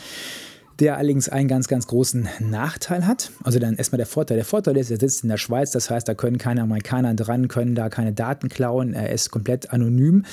der 0.80 0.98
allerdings 0.98 1.30
einen 1.30 1.48
ganz, 1.48 1.68
ganz 1.68 1.88
großen 1.88 2.28
Nachteil 2.40 3.06
hat. 3.06 3.32
Also 3.44 3.60
dann 3.60 3.76
erstmal 3.76 3.98
der 3.98 4.08
Vorteil. 4.08 4.38
Der 4.38 4.46
Vorteil 4.46 4.78
ist, 4.78 4.92
er 4.92 5.00
sitzt 5.00 5.24
in 5.24 5.30
der 5.30 5.38
Schweiz, 5.38 5.72
das 5.72 5.90
heißt, 5.90 6.08
da 6.08 6.14
können 6.14 6.38
keine 6.38 6.62
Amerikaner 6.62 7.14
dran, 7.14 7.48
können 7.48 7.76
da 7.76 7.90
keine 7.90 8.14
Daten 8.14 8.50
klauen, 8.50 8.94
er 8.94 9.12
ist 9.12 9.32
komplett 9.32 9.72
anonym. 9.72 10.26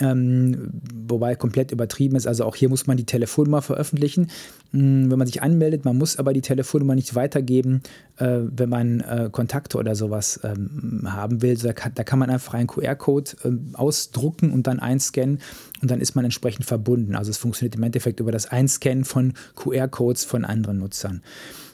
Ähm, 0.00 0.80
wobei 0.94 1.34
komplett 1.34 1.72
übertrieben 1.72 2.16
ist. 2.16 2.26
Also 2.26 2.44
auch 2.44 2.56
hier 2.56 2.70
muss 2.70 2.86
man 2.86 2.96
die 2.96 3.04
Telefonnummer 3.04 3.60
veröffentlichen, 3.60 4.30
hm, 4.70 5.10
wenn 5.10 5.18
man 5.18 5.26
sich 5.26 5.42
anmeldet. 5.42 5.84
Man 5.84 5.98
muss 5.98 6.18
aber 6.18 6.32
die 6.32 6.40
Telefonnummer 6.40 6.94
nicht 6.94 7.14
weitergeben, 7.14 7.82
äh, 8.16 8.38
wenn 8.50 8.70
man 8.70 9.00
äh, 9.00 9.28
Kontakte 9.30 9.76
oder 9.76 9.94
sowas 9.94 10.40
ähm, 10.42 11.02
haben 11.04 11.42
will. 11.42 11.54
Da 11.56 11.74
kann, 11.74 11.92
da 11.94 12.02
kann, 12.02 12.18
man 12.18 12.30
einfach 12.30 12.54
einen 12.54 12.66
QR-Code 12.66 13.32
äh, 13.44 13.50
ausdrucken 13.74 14.52
und 14.52 14.66
dann 14.66 14.80
einscannen 14.80 15.38
und 15.82 15.90
dann 15.90 16.00
ist 16.00 16.14
man 16.14 16.24
entsprechend 16.24 16.64
verbunden. 16.64 17.14
Also 17.14 17.30
es 17.30 17.36
funktioniert 17.36 17.74
im 17.74 17.82
Endeffekt 17.82 18.20
über 18.20 18.32
das 18.32 18.46
Einscannen 18.46 19.04
von 19.04 19.34
QR-Codes 19.56 20.24
von 20.24 20.46
anderen 20.46 20.78
Nutzern. 20.78 21.22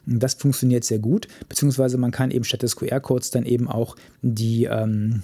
Das 0.06 0.34
funktioniert 0.34 0.84
sehr 0.84 1.00
gut, 1.00 1.26
beziehungsweise 1.48 1.98
man 1.98 2.12
kann 2.12 2.30
eben 2.30 2.44
statt 2.44 2.62
des 2.62 2.76
QR-Codes 2.76 3.30
dann 3.30 3.44
eben 3.44 3.68
auch 3.68 3.96
die, 4.22 4.64
ähm, 4.64 5.22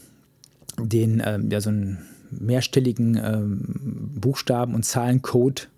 den, 0.78 1.22
ähm, 1.24 1.50
ja, 1.50 1.60
so 1.60 1.70
ein 1.70 1.98
mehrstelligen 2.40 3.16
ähm, 3.16 3.60
Buchstaben- 4.20 4.74
und 4.74 4.84
Zahlencode 4.84 5.68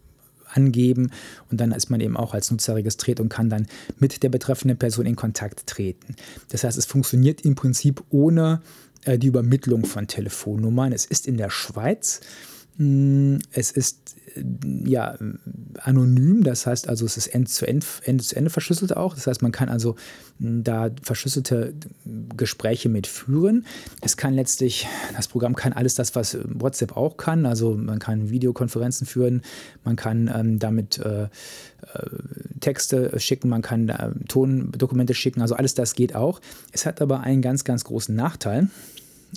angeben 0.52 1.10
und 1.50 1.60
dann 1.60 1.72
ist 1.72 1.90
man 1.90 2.00
eben 2.00 2.16
auch 2.16 2.34
als 2.34 2.50
Nutzer 2.50 2.76
registriert 2.76 3.20
und 3.20 3.28
kann 3.28 3.50
dann 3.50 3.66
mit 3.98 4.22
der 4.22 4.28
betreffenden 4.28 4.78
Person 4.78 5.06
in 5.06 5.16
Kontakt 5.16 5.66
treten. 5.66 6.14
Das 6.50 6.64
heißt, 6.64 6.78
es 6.78 6.86
funktioniert 6.86 7.42
im 7.42 7.54
Prinzip 7.54 8.02
ohne 8.10 8.62
äh, 9.04 9.18
die 9.18 9.26
Übermittlung 9.26 9.84
von 9.84 10.06
Telefonnummern. 10.06 10.92
Es 10.92 11.04
ist 11.04 11.26
in 11.26 11.36
der 11.36 11.50
Schweiz. 11.50 12.20
Hm, 12.76 13.40
es 13.52 13.70
ist 13.70 14.16
ja, 14.84 15.16
anonym, 15.78 16.42
das 16.42 16.66
heißt 16.66 16.88
also, 16.88 17.04
es 17.04 17.16
ist 17.16 17.28
Ende 17.28 17.48
zu 17.48 17.66
Ende, 17.66 17.86
Ende 18.04 18.24
zu 18.24 18.34
Ende 18.36 18.50
verschlüsselt 18.50 18.96
auch. 18.96 19.14
Das 19.14 19.26
heißt, 19.26 19.42
man 19.42 19.52
kann 19.52 19.68
also 19.68 19.96
hm, 20.40 20.64
da 20.64 20.90
verschlüsselte 21.02 21.74
Gespräche 22.36 22.88
mitführen. 22.88 23.64
Es 24.00 24.16
kann 24.16 24.34
letztlich, 24.34 24.88
das 25.16 25.28
Programm 25.28 25.54
kann 25.54 25.72
alles 25.72 25.94
das, 25.94 26.14
was 26.14 26.36
WhatsApp 26.44 26.96
auch 26.96 27.16
kann. 27.16 27.46
Also 27.46 27.74
man 27.74 27.98
kann 27.98 28.30
Videokonferenzen 28.30 29.06
führen, 29.06 29.42
man 29.84 29.96
kann 29.96 30.30
ähm, 30.34 30.58
damit 30.58 30.98
äh, 30.98 31.24
äh 31.24 31.28
Texte 32.60 33.18
schicken, 33.20 33.48
man 33.48 33.62
kann 33.62 33.88
äh, 33.88 34.10
Tondokumente 34.26 35.14
schicken, 35.14 35.42
also 35.42 35.54
alles 35.54 35.74
das 35.74 35.94
geht 35.94 36.14
auch. 36.14 36.40
Es 36.72 36.86
hat 36.86 37.00
aber 37.00 37.20
einen 37.20 37.42
ganz, 37.42 37.64
ganz 37.64 37.84
großen 37.84 38.14
Nachteil. 38.14 38.68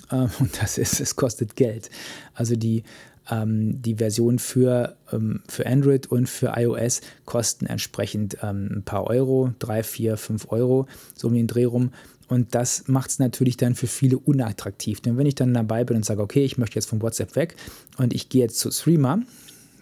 Äh, 0.09 0.27
und 0.39 0.61
das 0.61 0.77
ist, 0.77 0.99
es 0.99 1.15
kostet 1.15 1.55
Geld. 1.55 1.89
Also 2.33 2.55
die 2.55 2.83
ähm, 3.29 3.81
die 3.81 3.95
Version 3.95 4.39
für, 4.39 4.95
ähm, 5.11 5.41
für 5.47 5.65
Android 5.65 6.07
und 6.07 6.27
für 6.29 6.53
iOS 6.55 7.01
kosten 7.25 7.65
entsprechend 7.65 8.37
ähm, 8.41 8.69
ein 8.71 8.83
paar 8.83 9.07
Euro, 9.07 9.53
drei, 9.59 9.83
vier, 9.83 10.17
fünf 10.17 10.51
Euro, 10.51 10.87
so 11.15 11.27
um 11.27 11.33
den 11.33 11.47
Dreh 11.47 11.65
rum. 11.65 11.91
Und 12.27 12.55
das 12.55 12.87
macht 12.87 13.09
es 13.09 13.19
natürlich 13.19 13.55
dann 13.57 13.75
für 13.75 13.87
viele 13.87 14.17
unattraktiv. 14.17 14.99
Denn 14.99 15.17
wenn 15.17 15.25
ich 15.25 15.35
dann 15.35 15.53
dabei 15.53 15.83
bin 15.83 15.95
und 15.95 16.05
sage, 16.05 16.21
okay, 16.21 16.43
ich 16.43 16.57
möchte 16.57 16.75
jetzt 16.75 16.89
von 16.89 17.01
WhatsApp 17.01 17.35
weg 17.35 17.55
und 17.97 18.13
ich 18.13 18.29
gehe 18.29 18.41
jetzt 18.41 18.59
zu 18.59 18.69
Streamer, 18.69 19.19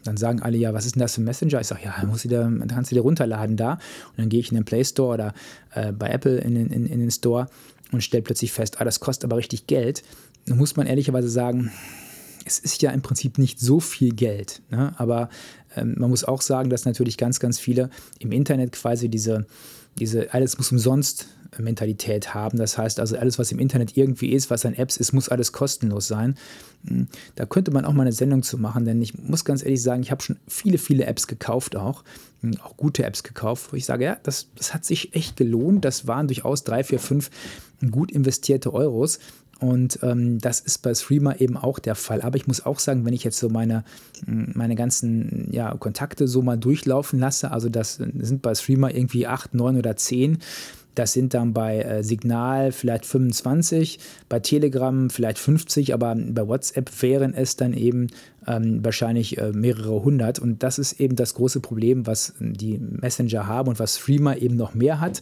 dann 0.04 0.18
sagen 0.18 0.42
alle, 0.44 0.58
ja, 0.58 0.74
was 0.74 0.86
ist 0.86 0.96
denn 0.96 1.02
das 1.02 1.16
für 1.16 1.22
ein 1.22 1.26
Messenger? 1.26 1.62
Ich 1.62 1.68
sage, 1.68 1.82
ja, 1.84 2.06
muss 2.06 2.24
ich 2.24 2.30
da, 2.30 2.52
kannst 2.68 2.92
du 2.92 2.96
dir 2.96 3.02
runterladen 3.02 3.58
da. 3.58 3.74
Und 3.74 4.18
dann 4.18 4.30
gehe 4.30 4.40
ich 4.40 4.52
in 4.52 4.56
den 4.56 4.66
Play 4.66 4.86
Store 4.86 5.16
oder 5.16 5.34
äh, 5.74 5.92
bei 5.92 6.10
Apple 6.10 6.38
in, 6.38 6.56
in, 6.56 6.86
in 6.86 7.00
den 7.00 7.10
Store 7.10 7.48
und 7.92 8.04
stelle 8.04 8.22
plötzlich 8.22 8.52
fest, 8.52 8.80
ah, 8.80 8.86
das 8.86 9.00
kostet 9.00 9.26
aber 9.26 9.38
richtig 9.38 9.66
Geld. 9.66 10.04
Dann 10.46 10.58
muss 10.58 10.76
man 10.76 10.86
ehrlicherweise 10.86 11.30
sagen, 11.30 11.72
es 12.46 12.60
ist 12.60 12.82
ja 12.82 12.92
im 12.92 13.02
Prinzip 13.02 13.38
nicht 13.38 13.60
so 13.60 13.80
viel 13.80 14.14
Geld, 14.14 14.62
ne? 14.70 14.94
aber 14.98 15.30
ähm, 15.76 15.96
man 15.98 16.10
muss 16.10 16.24
auch 16.24 16.42
sagen, 16.42 16.70
dass 16.70 16.86
natürlich 16.86 17.18
ganz, 17.18 17.40
ganz 17.40 17.60
viele 17.60 17.90
im 18.20 18.32
Internet 18.32 18.72
quasi 18.72 19.10
diese 19.10 19.46
diese 20.00 20.34
alles 20.34 20.58
muss 20.58 20.72
umsonst 20.72 21.28
Mentalität 21.58 22.34
haben. 22.34 22.58
Das 22.58 22.78
heißt 22.78 23.00
also, 23.00 23.18
alles, 23.18 23.40
was 23.40 23.52
im 23.52 23.60
Internet 23.60 23.96
irgendwie 23.96 24.34
ist, 24.34 24.50
was 24.50 24.66
an 24.66 24.74
Apps 24.74 24.98
ist, 24.98 25.14
muss 25.14 25.30
alles 25.30 25.54
kostenlos 25.54 26.08
sein. 26.08 26.36
Hm, 26.86 27.08
da 27.36 27.46
könnte 27.46 27.72
man 27.72 27.86
auch 27.86 27.94
mal 27.94 28.02
eine 28.02 28.12
Sendung 28.12 28.44
zu 28.44 28.58
machen, 28.58 28.84
denn 28.84 29.02
ich 29.02 29.18
muss 29.18 29.46
ganz 29.46 29.64
ehrlich 29.64 29.82
sagen, 29.82 30.02
ich 30.02 30.12
habe 30.12 30.22
schon 30.22 30.38
viele, 30.48 30.78
viele 30.78 31.06
Apps 31.06 31.28
gekauft 31.28 31.76
auch, 31.78 32.04
hm, 32.42 32.60
auch 32.62 32.76
gute 32.76 33.06
Apps 33.06 33.24
gekauft, 33.24 33.72
wo 33.72 33.78
ich 33.78 33.86
sage, 33.86 34.04
ja, 34.04 34.18
das, 34.24 34.48
das 34.56 34.74
hat 34.74 34.84
sich 34.84 35.16
echt 35.16 35.38
gelohnt. 35.38 35.86
Das 35.86 36.08
waren 36.08 36.28
durchaus 36.28 36.64
drei, 36.64 36.84
vier, 36.84 37.00
fünf 37.00 37.30
gut 37.92 38.12
investierte 38.12 38.74
Euros. 38.74 39.20
Und 39.60 40.00
ähm, 40.04 40.40
das 40.40 40.60
ist 40.60 40.82
bei 40.82 40.94
Streamer 40.94 41.40
eben 41.40 41.56
auch 41.56 41.80
der 41.80 41.96
Fall. 41.96 42.22
Aber 42.22 42.36
ich 42.36 42.46
muss 42.46 42.66
auch 42.66 42.80
sagen, 42.80 43.06
wenn 43.06 43.14
ich 43.14 43.24
jetzt 43.24 43.40
so 43.40 43.50
meine, 43.50 43.84
hm, 44.26 44.52
meine 44.54 44.76
ganzen 44.76 45.48
ja, 45.52 45.74
Kontakte 45.76 46.28
so 46.28 46.42
mal 46.42 46.58
durchlaufen 46.58 47.20
lasse, 47.20 47.52
also 47.52 47.70
das 47.70 47.96
sind 47.96 48.42
bei 48.42 48.54
Streamer 48.54 48.94
irgendwie 48.94 49.28
acht, 49.28 49.54
neun 49.54 49.78
oder 49.78 49.96
zehn, 49.96 50.40
das 50.96 51.14
sind 51.14 51.34
dann 51.34 51.54
bei 51.54 51.82
äh, 51.82 52.04
Signal 52.04 52.72
vielleicht 52.72 53.06
25, 53.06 54.00
bei 54.30 54.40
Telegram 54.40 55.10
vielleicht 55.10 55.38
50, 55.38 55.94
aber 55.94 56.16
bei 56.16 56.48
WhatsApp 56.48 56.90
wären 57.02 57.34
es 57.34 57.56
dann 57.56 57.74
eben 57.74 58.08
ähm, 58.48 58.84
wahrscheinlich 58.84 59.38
äh, 59.38 59.52
mehrere 59.52 60.04
hundert. 60.04 60.40
Und 60.40 60.64
das 60.64 60.80
ist 60.80 61.00
eben 61.00 61.16
das 61.16 61.34
große 61.34 61.60
Problem, 61.60 62.08
was 62.08 62.34
die 62.40 62.78
Messenger 62.80 63.48
haben 63.48 63.70
und 63.70 63.80
was 63.80 64.00
Streamer 64.00 64.38
eben 64.38 64.56
noch 64.56 64.74
mehr 64.74 65.00
hat, 65.00 65.22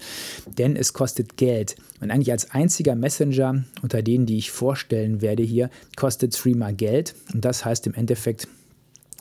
denn 0.57 0.75
es 0.75 0.93
kostet 0.93 1.37
Geld. 1.37 1.75
Und 1.99 2.11
eigentlich 2.11 2.31
als 2.31 2.51
einziger 2.51 2.95
Messenger 2.95 3.63
unter 3.81 4.01
denen, 4.01 4.25
die 4.25 4.37
ich 4.37 4.51
vorstellen 4.51 5.21
werde 5.21 5.43
hier, 5.43 5.69
kostet 5.95 6.35
Streamer 6.35 6.73
Geld. 6.73 7.15
Und 7.33 7.43
das 7.45 7.65
heißt 7.65 7.87
im 7.87 7.93
Endeffekt, 7.93 8.47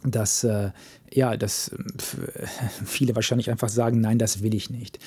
dass 0.05 0.45
äh, 0.45 0.71
ja, 1.13 1.37
dass 1.37 1.71
viele 2.85 3.15
wahrscheinlich 3.15 3.51
einfach 3.51 3.69
sagen, 3.69 4.01
nein, 4.01 4.19
das 4.19 4.43
will 4.43 4.55
ich 4.55 4.71
nicht. 4.71 4.99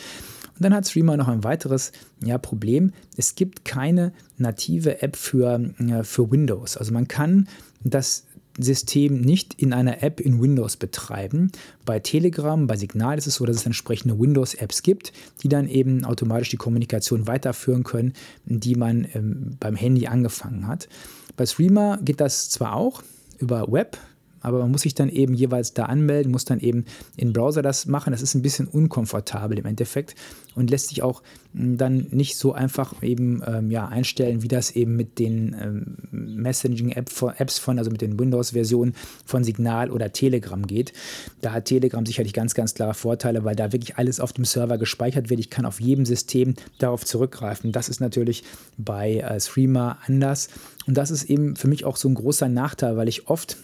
Und 0.55 0.63
dann 0.63 0.73
hat 0.73 0.87
Streamer 0.87 1.17
noch 1.17 1.27
ein 1.27 1.43
weiteres 1.43 1.91
ja, 2.23 2.37
Problem. 2.37 2.93
Es 3.17 3.35
gibt 3.35 3.65
keine 3.65 4.13
native 4.37 5.01
App 5.01 5.15
für, 5.15 5.59
äh, 5.79 6.03
für 6.03 6.31
Windows. 6.31 6.77
Also 6.77 6.93
man 6.93 7.07
kann 7.07 7.47
das 7.83 8.25
System 8.57 9.19
nicht 9.19 9.53
in 9.55 9.73
einer 9.73 10.01
App 10.01 10.19
in 10.19 10.41
Windows 10.41 10.77
betreiben. 10.77 11.51
Bei 11.83 11.99
Telegram, 11.99 12.67
bei 12.67 12.77
Signal 12.77 13.17
ist 13.17 13.27
es 13.27 13.35
so, 13.35 13.45
dass 13.45 13.57
es 13.57 13.65
entsprechende 13.65 14.17
Windows-Apps 14.17 14.83
gibt, 14.83 15.11
die 15.43 15.49
dann 15.49 15.67
eben 15.67 16.05
automatisch 16.05 16.49
die 16.49 16.57
Kommunikation 16.57 17.27
weiterführen 17.27 17.83
können, 17.83 18.13
die 18.45 18.75
man 18.75 19.07
ähm, 19.13 19.57
beim 19.59 19.75
Handy 19.75 20.07
angefangen 20.07 20.67
hat. 20.67 20.87
Bei 21.35 21.45
Streamer 21.45 21.99
geht 22.01 22.21
das 22.21 22.49
zwar 22.49 22.75
auch 22.75 23.03
über 23.39 23.69
Web, 23.71 23.97
aber 24.45 24.59
man 24.59 24.71
muss 24.71 24.81
sich 24.81 24.95
dann 24.95 25.09
eben 25.09 25.33
jeweils 25.33 25.73
da 25.73 25.85
anmelden, 25.85 26.31
muss 26.31 26.45
dann 26.45 26.59
eben 26.59 26.85
im 27.17 27.33
Browser 27.33 27.61
das 27.61 27.85
machen. 27.85 28.11
Das 28.11 28.21
ist 28.21 28.35
ein 28.35 28.41
bisschen 28.41 28.67
unkomfortabel 28.67 29.57
im 29.57 29.65
Endeffekt 29.65 30.15
und 30.55 30.69
lässt 30.69 30.89
sich 30.89 31.03
auch 31.03 31.21
hm, 31.53 31.77
dann 31.77 32.07
nicht 32.11 32.37
so 32.37 32.53
einfach 32.53 33.01
eben 33.03 33.41
ähm, 33.45 33.71
ja, 33.71 33.87
einstellen, 33.87 34.41
wie 34.41 34.47
das 34.47 34.71
eben 34.71 34.95
mit 34.95 35.19
den 35.19 35.55
ähm, 35.61 35.95
Messaging-Apps 36.11 37.59
von, 37.59 37.77
also 37.77 37.91
mit 37.91 38.01
den 38.01 38.19
Windows-Versionen 38.19 38.95
von 39.25 39.43
Signal 39.43 39.91
oder 39.91 40.11
Telegram 40.11 40.65
geht. 40.65 40.93
Da 41.41 41.53
hat 41.53 41.65
Telegram 41.65 42.05
sicherlich 42.05 42.33
ganz, 42.33 42.53
ganz 42.53 42.73
klare 42.73 42.93
Vorteile, 42.93 43.43
weil 43.43 43.55
da 43.55 43.71
wirklich 43.71 43.97
alles 43.97 44.19
auf 44.19 44.33
dem 44.33 44.45
Server 44.45 44.77
gespeichert 44.77 45.29
wird. 45.29 45.39
Ich 45.39 45.49
kann 45.49 45.65
auf 45.65 45.79
jedem 45.79 46.05
System 46.05 46.55
darauf 46.79 47.05
zurückgreifen. 47.05 47.71
Das 47.71 47.89
ist 47.89 47.99
natürlich 47.99 48.43
bei 48.77 49.17
äh, 49.17 49.39
Streamer 49.39 49.97
anders. 50.07 50.49
Und 50.87 50.95
das 50.95 51.11
ist 51.11 51.23
eben 51.25 51.55
für 51.55 51.67
mich 51.67 51.85
auch 51.85 51.97
so 51.97 52.07
ein 52.07 52.15
großer 52.15 52.47
Nachteil, 52.47 52.97
weil 52.97 53.07
ich 53.07 53.27
oft 53.27 53.57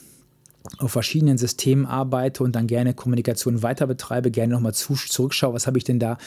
auf 0.78 0.92
verschiedenen 0.92 1.38
Systemen 1.38 1.86
arbeite 1.86 2.44
und 2.44 2.56
dann 2.56 2.68
gerne 2.68 2.94
Kommunikation 2.94 3.64
weiter 3.64 3.88
betreibe, 3.88 4.32
gerne 4.32 4.54
nochmal 4.54 4.74
zurückschaue, 4.74 5.54
was 5.54 5.68
habe 5.68 5.78
ich 5.78 5.84
denn 5.84 6.00
da, 6.00 6.18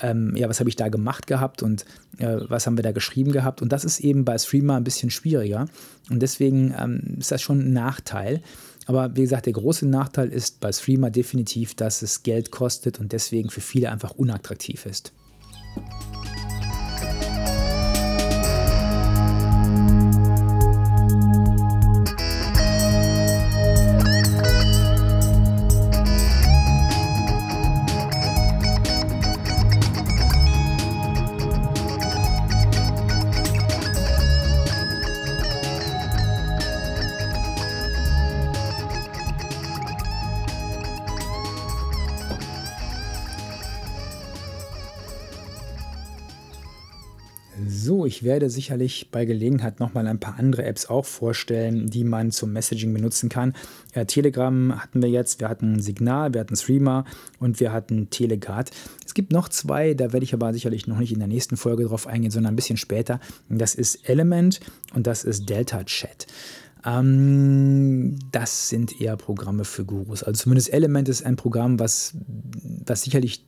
ähm, 0.00 0.34
ja, 0.36 0.48
was 0.48 0.60
habe 0.60 0.68
ich 0.68 0.76
da 0.76 0.88
gemacht 0.88 1.26
gehabt 1.26 1.62
und 1.62 1.84
äh, 2.18 2.38
was 2.48 2.66
haben 2.66 2.76
wir 2.76 2.82
da 2.82 2.92
geschrieben 2.92 3.32
gehabt. 3.32 3.62
Und 3.62 3.72
das 3.72 3.84
ist 3.84 4.00
eben 4.00 4.24
bei 4.24 4.36
Streamer 4.38 4.76
ein 4.76 4.84
bisschen 4.84 5.10
schwieriger. 5.10 5.66
Und 6.10 6.20
deswegen 6.20 6.74
ähm, 6.78 7.16
ist 7.18 7.30
das 7.30 7.42
schon 7.42 7.60
ein 7.60 7.72
Nachteil. 7.72 8.42
Aber 8.86 9.14
wie 9.14 9.22
gesagt, 9.22 9.46
der 9.46 9.52
große 9.52 9.86
Nachteil 9.86 10.28
ist 10.28 10.60
bei 10.60 10.72
Streamer 10.72 11.10
definitiv, 11.10 11.74
dass 11.74 12.02
es 12.02 12.22
Geld 12.22 12.50
kostet 12.50 12.98
und 12.98 13.12
deswegen 13.12 13.50
für 13.50 13.60
viele 13.60 13.90
einfach 13.92 14.12
unattraktiv 14.12 14.86
ist. 14.86 15.12
Ich 48.08 48.22
werde 48.22 48.50
sicherlich 48.50 49.10
bei 49.12 49.24
Gelegenheit 49.24 49.78
nochmal 49.78 50.06
ein 50.06 50.18
paar 50.18 50.38
andere 50.38 50.64
Apps 50.64 50.86
auch 50.86 51.04
vorstellen, 51.04 51.88
die 51.88 52.02
man 52.02 52.32
zum 52.32 52.52
Messaging 52.52 52.92
benutzen 52.92 53.28
kann. 53.28 53.54
Äh, 53.92 54.06
Telegram 54.06 54.82
hatten 54.82 55.02
wir 55.02 55.10
jetzt, 55.10 55.40
wir 55.40 55.48
hatten 55.48 55.80
Signal, 55.80 56.32
wir 56.32 56.40
hatten 56.40 56.56
Streamer 56.56 57.04
und 57.38 57.60
wir 57.60 57.72
hatten 57.72 58.10
Teleguard. 58.10 58.70
Es 59.06 59.14
gibt 59.14 59.30
noch 59.32 59.48
zwei, 59.48 59.94
da 59.94 60.12
werde 60.12 60.24
ich 60.24 60.34
aber 60.34 60.52
sicherlich 60.52 60.86
noch 60.86 60.98
nicht 60.98 61.12
in 61.12 61.18
der 61.18 61.28
nächsten 61.28 61.56
Folge 61.56 61.84
drauf 61.84 62.06
eingehen, 62.06 62.30
sondern 62.30 62.54
ein 62.54 62.56
bisschen 62.56 62.78
später. 62.78 63.20
Das 63.48 63.74
ist 63.74 64.08
Element 64.08 64.60
und 64.94 65.06
das 65.06 65.22
ist 65.22 65.48
Delta 65.48 65.84
Chat. 65.84 66.26
Ähm, 66.84 68.18
das 68.32 68.70
sind 68.70 69.00
eher 69.00 69.16
Programme 69.16 69.64
für 69.64 69.84
Gurus. 69.84 70.22
Also 70.22 70.44
zumindest 70.44 70.72
Element 70.72 71.08
ist 71.08 71.26
ein 71.26 71.36
Programm, 71.36 71.78
was, 71.78 72.14
was 72.86 73.02
sicherlich, 73.02 73.44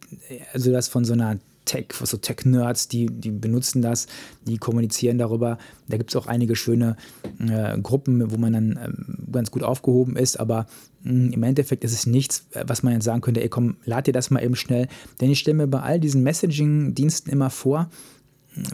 also 0.53 0.71
das 0.71 0.89
von 0.89 1.05
so 1.05 1.15
einer 1.15 1.39
Tech, 1.71 1.87
so 2.03 2.17
Tech-Nerds, 2.17 2.89
die, 2.89 3.07
die 3.07 3.31
benutzen 3.31 3.81
das, 3.81 4.09
die 4.45 4.59
kommunizieren 4.59 5.19
darüber. 5.19 5.57
Da 5.87 5.99
gibt 5.99 6.11
es 6.11 6.17
auch 6.17 6.27
einige 6.27 6.57
schöne 6.57 6.97
äh, 7.39 7.79
Gruppen, 7.79 8.33
wo 8.33 8.37
man 8.39 8.53
dann 8.53 8.73
äh, 8.73 9.31
ganz 9.31 9.53
gut 9.53 9.63
aufgehoben 9.63 10.17
ist, 10.17 10.41
aber 10.41 10.67
mh, 11.05 11.11
hm, 11.11 11.33
im 11.33 11.43
Endeffekt 11.45 11.85
ist 11.85 11.93
es 11.93 12.07
nichts, 12.07 12.47
was 12.67 12.83
man 12.83 12.95
jetzt 12.95 13.05
sagen 13.05 13.21
könnte, 13.21 13.41
ey 13.41 13.49
komm, 13.49 13.77
lad 13.85 14.09
dir 14.09 14.13
das 14.13 14.31
mal 14.31 14.43
eben 14.43 14.57
schnell. 14.57 14.89
Denn 15.21 15.31
ich 15.31 15.39
stelle 15.39 15.59
mir 15.59 15.69
bei 15.69 15.81
all 15.81 16.01
diesen 16.01 16.25
Messaging-Diensten 16.25 17.31
immer 17.31 17.51
vor, 17.51 17.89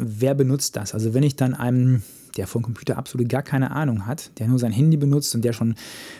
wer 0.00 0.34
benutzt 0.34 0.76
das? 0.76 0.94
Also 0.94 1.12
wenn 1.12 1.22
ich 1.22 1.36
dann 1.36 1.52
einem 1.52 2.02
der 2.36 2.46
von 2.46 2.62
Computer 2.62 2.96
absolut 2.96 3.28
gar 3.28 3.42
keine 3.42 3.70
Ahnung 3.70 4.06
hat, 4.06 4.30
der 4.38 4.48
nur 4.48 4.58
sein 4.58 4.72
Handy 4.72 4.96
benutzt 4.96 5.34
und 5.34 5.44
der 5.44 5.52
schon 5.52 5.74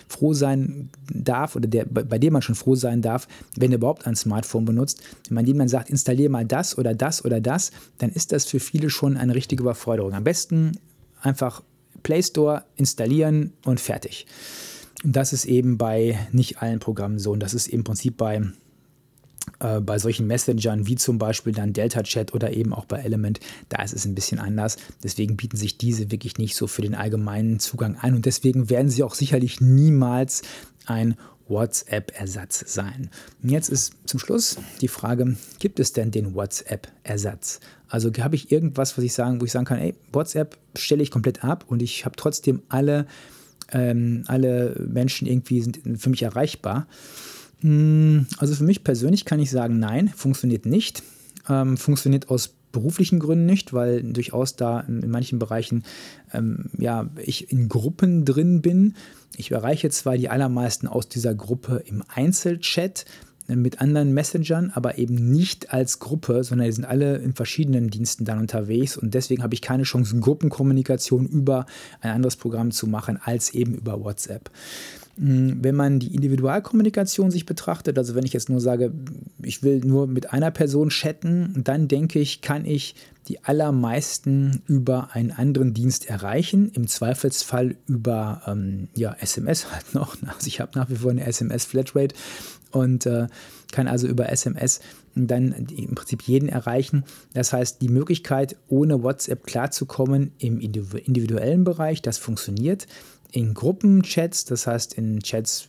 froh 0.09 0.35
sein 0.35 0.91
darf 1.13 1.57
oder 1.57 1.69
der, 1.69 1.85
bei 1.85 2.19
dem 2.19 2.33
man 2.33 2.43
schon 2.43 2.55
froh 2.55 2.75
sein 2.75 3.03
darf, 3.03 3.29
wenn 3.57 3.73
er 3.73 3.79
überhaupt 3.79 4.07
ein 4.07 4.17
Smartphone 4.17 4.65
benutzt, 4.65 5.03
wenn 5.29 5.37
man 5.37 5.45
dem 5.45 5.59
dann 5.59 5.69
sagt, 5.69 5.91
installiere 5.91 6.31
mal 6.31 6.45
das 6.45 6.77
oder 6.79 6.95
das 6.95 7.25
oder 7.25 7.41
das, 7.41 7.71
dann 7.99 8.11
ist 8.11 8.33
das 8.33 8.47
für 8.47 8.61
viele 8.61 8.91
schon 8.91 9.17
eine 9.17 9.35
richtige 9.35 9.63
Überforderung. 9.63 10.15
Am 10.15 10.25
besten 10.25 10.79
einfach 11.21 11.63
Play 12.03 12.23
Store 12.23 12.65
installieren 12.77 13.53
und 13.65 13.81
fertig. 13.81 14.27
Und 15.05 15.15
das 15.15 15.33
ist 15.33 15.45
eben 15.45 15.79
bei 15.79 16.19
nicht 16.33 16.63
allen 16.63 16.79
Programmen 16.79 17.19
so. 17.19 17.33
Und 17.33 17.41
das 17.41 17.55
ist 17.55 17.69
im 17.69 17.85
Prinzip 17.85 18.17
bei 18.17 18.43
äh, 19.61 19.81
bei 19.81 19.99
solchen 19.99 20.27
Messengern 20.27 20.87
wie 20.87 20.97
zum 20.97 21.19
Beispiel 21.19 21.53
dann 21.53 21.73
Delta 21.73 22.03
Chat 22.03 22.35
oder 22.35 22.53
eben 22.53 22.73
auch 22.73 22.85
bei 22.85 22.99
Element, 22.99 23.41
da 23.69 23.83
ist 23.83 23.95
es 23.95 24.05
ein 24.05 24.15
bisschen 24.15 24.39
anders. 24.39 24.77
Deswegen 25.03 25.37
bieten 25.37 25.57
sich 25.57 25.79
diese 25.79 26.11
wirklich 26.11 26.39
nicht 26.39 26.57
so 26.57 26.67
für 26.67 26.83
den 26.83 26.95
allgemeinen 26.95 27.59
Zugang 27.59 27.97
an 27.97 28.15
und 28.15 28.27
deswegen 28.27 28.71
werden 28.71 28.91
sie 28.91 29.03
auch 29.03 29.15
sicherlich 29.15 29.61
niemals 29.61 30.43
ein 30.87 31.17
WhatsApp-Ersatz 31.49 32.65
sein. 32.67 33.11
Und 33.43 33.51
jetzt 33.51 33.69
ist 33.69 33.95
zum 34.07 34.19
Schluss 34.21 34.59
die 34.81 34.89
Frage, 34.89 35.37
gibt 35.59 35.81
es 35.81 35.93
denn 35.93 36.11
den 36.11 36.35
WhatsApp-Ersatz? 36.35 37.61
Also 37.89 38.11
habe 38.19 38.35
ich 38.35 38.51
irgendwas, 38.51 38.97
was 38.99 39.05
ich 39.05 39.13
sagen, 39.13 39.41
wo 39.41 39.45
ich 39.45 39.53
sagen 39.53 39.65
kann, 39.65 39.79
ey, 39.79 39.95
WhatsApp 40.13 40.59
stelle 40.77 41.03
ich 41.03 41.11
komplett 41.11 41.45
ab 41.45 41.65
und 41.69 41.83
ich 41.83 42.05
habe 42.05 42.17
trotzdem 42.17 42.63
alle, 42.69 43.07
ähm, 43.73 44.25
alle 44.27 44.87
Menschen 44.89 45.27
irgendwie 45.27 45.63
sind 45.63 45.81
für 46.01 46.11
mich 46.11 46.23
erreichbar. 46.23 46.89
Hm, 47.61 48.27
also 48.39 48.55
für 48.55 48.65
mich 48.65 48.85
persönlich 48.85 49.25
kann 49.25 49.41
ich 49.41 49.51
sagen, 49.51 49.79
nein, 49.79 50.09
funktioniert 50.09 50.67
nicht. 50.67 51.03
Ähm, 51.49 51.77
funktioniert 51.77 52.29
aus 52.29 52.55
beruflichen 52.73 53.21
Gründen 53.21 53.47
nicht, 53.47 53.73
weil 53.73 54.03
durchaus 54.03 54.57
da 54.57 54.81
in, 54.81 55.09
manchen 55.11 55.39
Bereichen 55.39 55.85
ähm, 56.35 56.67
ja, 56.77 57.09
ich 57.17 57.51
in 57.51 57.69
Gruppen 57.69 58.25
drin 58.25 58.61
bin. 58.61 58.95
Ich 59.37 59.51
erreiche 59.51 59.89
zwar 59.91 60.19
die 60.19 60.29
allermeisten 60.29 60.87
aus 60.87 61.09
dieser 61.09 61.35
Gruppe 61.35 61.83
im 61.87 62.03
Einzelchat, 62.15 63.07
mit 63.49 63.81
anderen 63.81 64.13
Messengern, 64.13 64.73
aber 64.75 64.99
eben 64.99 65.15
nicht 65.15 65.73
als 65.73 65.99
Gruppe, 65.99 66.43
sondern 66.43 66.67
die 66.67 66.73
sind 66.73 66.85
alle 66.85 67.17
in 67.19 67.35
verschiedenen 67.35 67.91
Diensten 67.91 68.25
dann 68.25 68.39
unterwegs 68.39 68.97
und 68.97 69.15
deswegen 69.15 69.43
habe 69.43 69.55
ich 69.55 69.63
keine 69.63 69.85
Chance, 69.85 70.19
Gruppenkommunikation 70.19 71.27
über 71.27 71.67
ein 72.01 72.11
anderes 72.11 72.37
Programm 72.37 72.71
zu 72.73 72.87
machen 72.87 73.19
als 73.23 73.51
eben 73.51 73.75
über 73.75 74.03
WhatsApp. 74.03 74.51
Hm, 75.19 75.59
wenn 75.63 75.75
man 75.75 75.99
die 75.99 76.15
Individualkommunikation 76.15 77.31
sich 77.31 77.47
betrachtet, 77.47 77.97
also 77.97 78.15
wenn 78.15 78.27
ich 78.27 78.35
jetzt 78.35 78.51
nur 78.51 78.61
sage, 78.61 78.93
ich 79.43 79.63
will 79.63 79.81
nur 79.81 80.07
mit 80.07 80.33
einer 80.33 80.51
Person 80.51 80.91
chatten, 80.91 81.63
dann 81.65 81.89
denke 81.89 82.19
ich, 82.19 82.43
kann 82.43 82.67
ich 82.67 82.95
die 83.29 83.43
allermeisten 83.43 84.63
über 84.67 85.09
einen 85.13 85.33
anderen 85.33 85.75
Dienst 85.75 86.09
erreichen, 86.09 86.71
im 86.75 86.87
Zweifelsfall 86.87 87.77
über 87.87 88.43
ähm, 88.47 88.89
ja, 88.95 89.17
SMS 89.21 89.73
halt 89.73 89.95
noch. 89.95 90.17
Also 90.27 90.49
ich 90.49 90.61
habe 90.61 90.79
nach 90.79 90.91
wie 90.91 90.97
vor 90.97 91.11
eine 91.11 91.27
SMS-Flatrate 91.27 92.15
und 92.77 93.07
äh, 93.07 93.27
kann 93.73 93.89
also 93.89 94.07
über 94.07 94.31
SMS 94.31 94.81
dann 95.15 95.53
im 95.53 95.95
Prinzip 95.95 96.23
jeden 96.23 96.49
erreichen. 96.49 97.05
Das 97.33 97.53
heißt, 97.53 97.81
die 97.81 97.89
Möglichkeit, 97.89 98.57
ohne 98.69 99.03
WhatsApp 99.03 99.45
klarzukommen 99.47 100.33
im 100.39 100.61
individuellen 100.61 101.65
Bereich, 101.65 102.03
das 102.03 102.19
funktioniert. 102.19 102.87
In 103.33 103.55
Gruppenchats, 103.55 104.45
das 104.45 104.67
heißt 104.67 104.95
in 104.95 105.21
Chats 105.21 105.69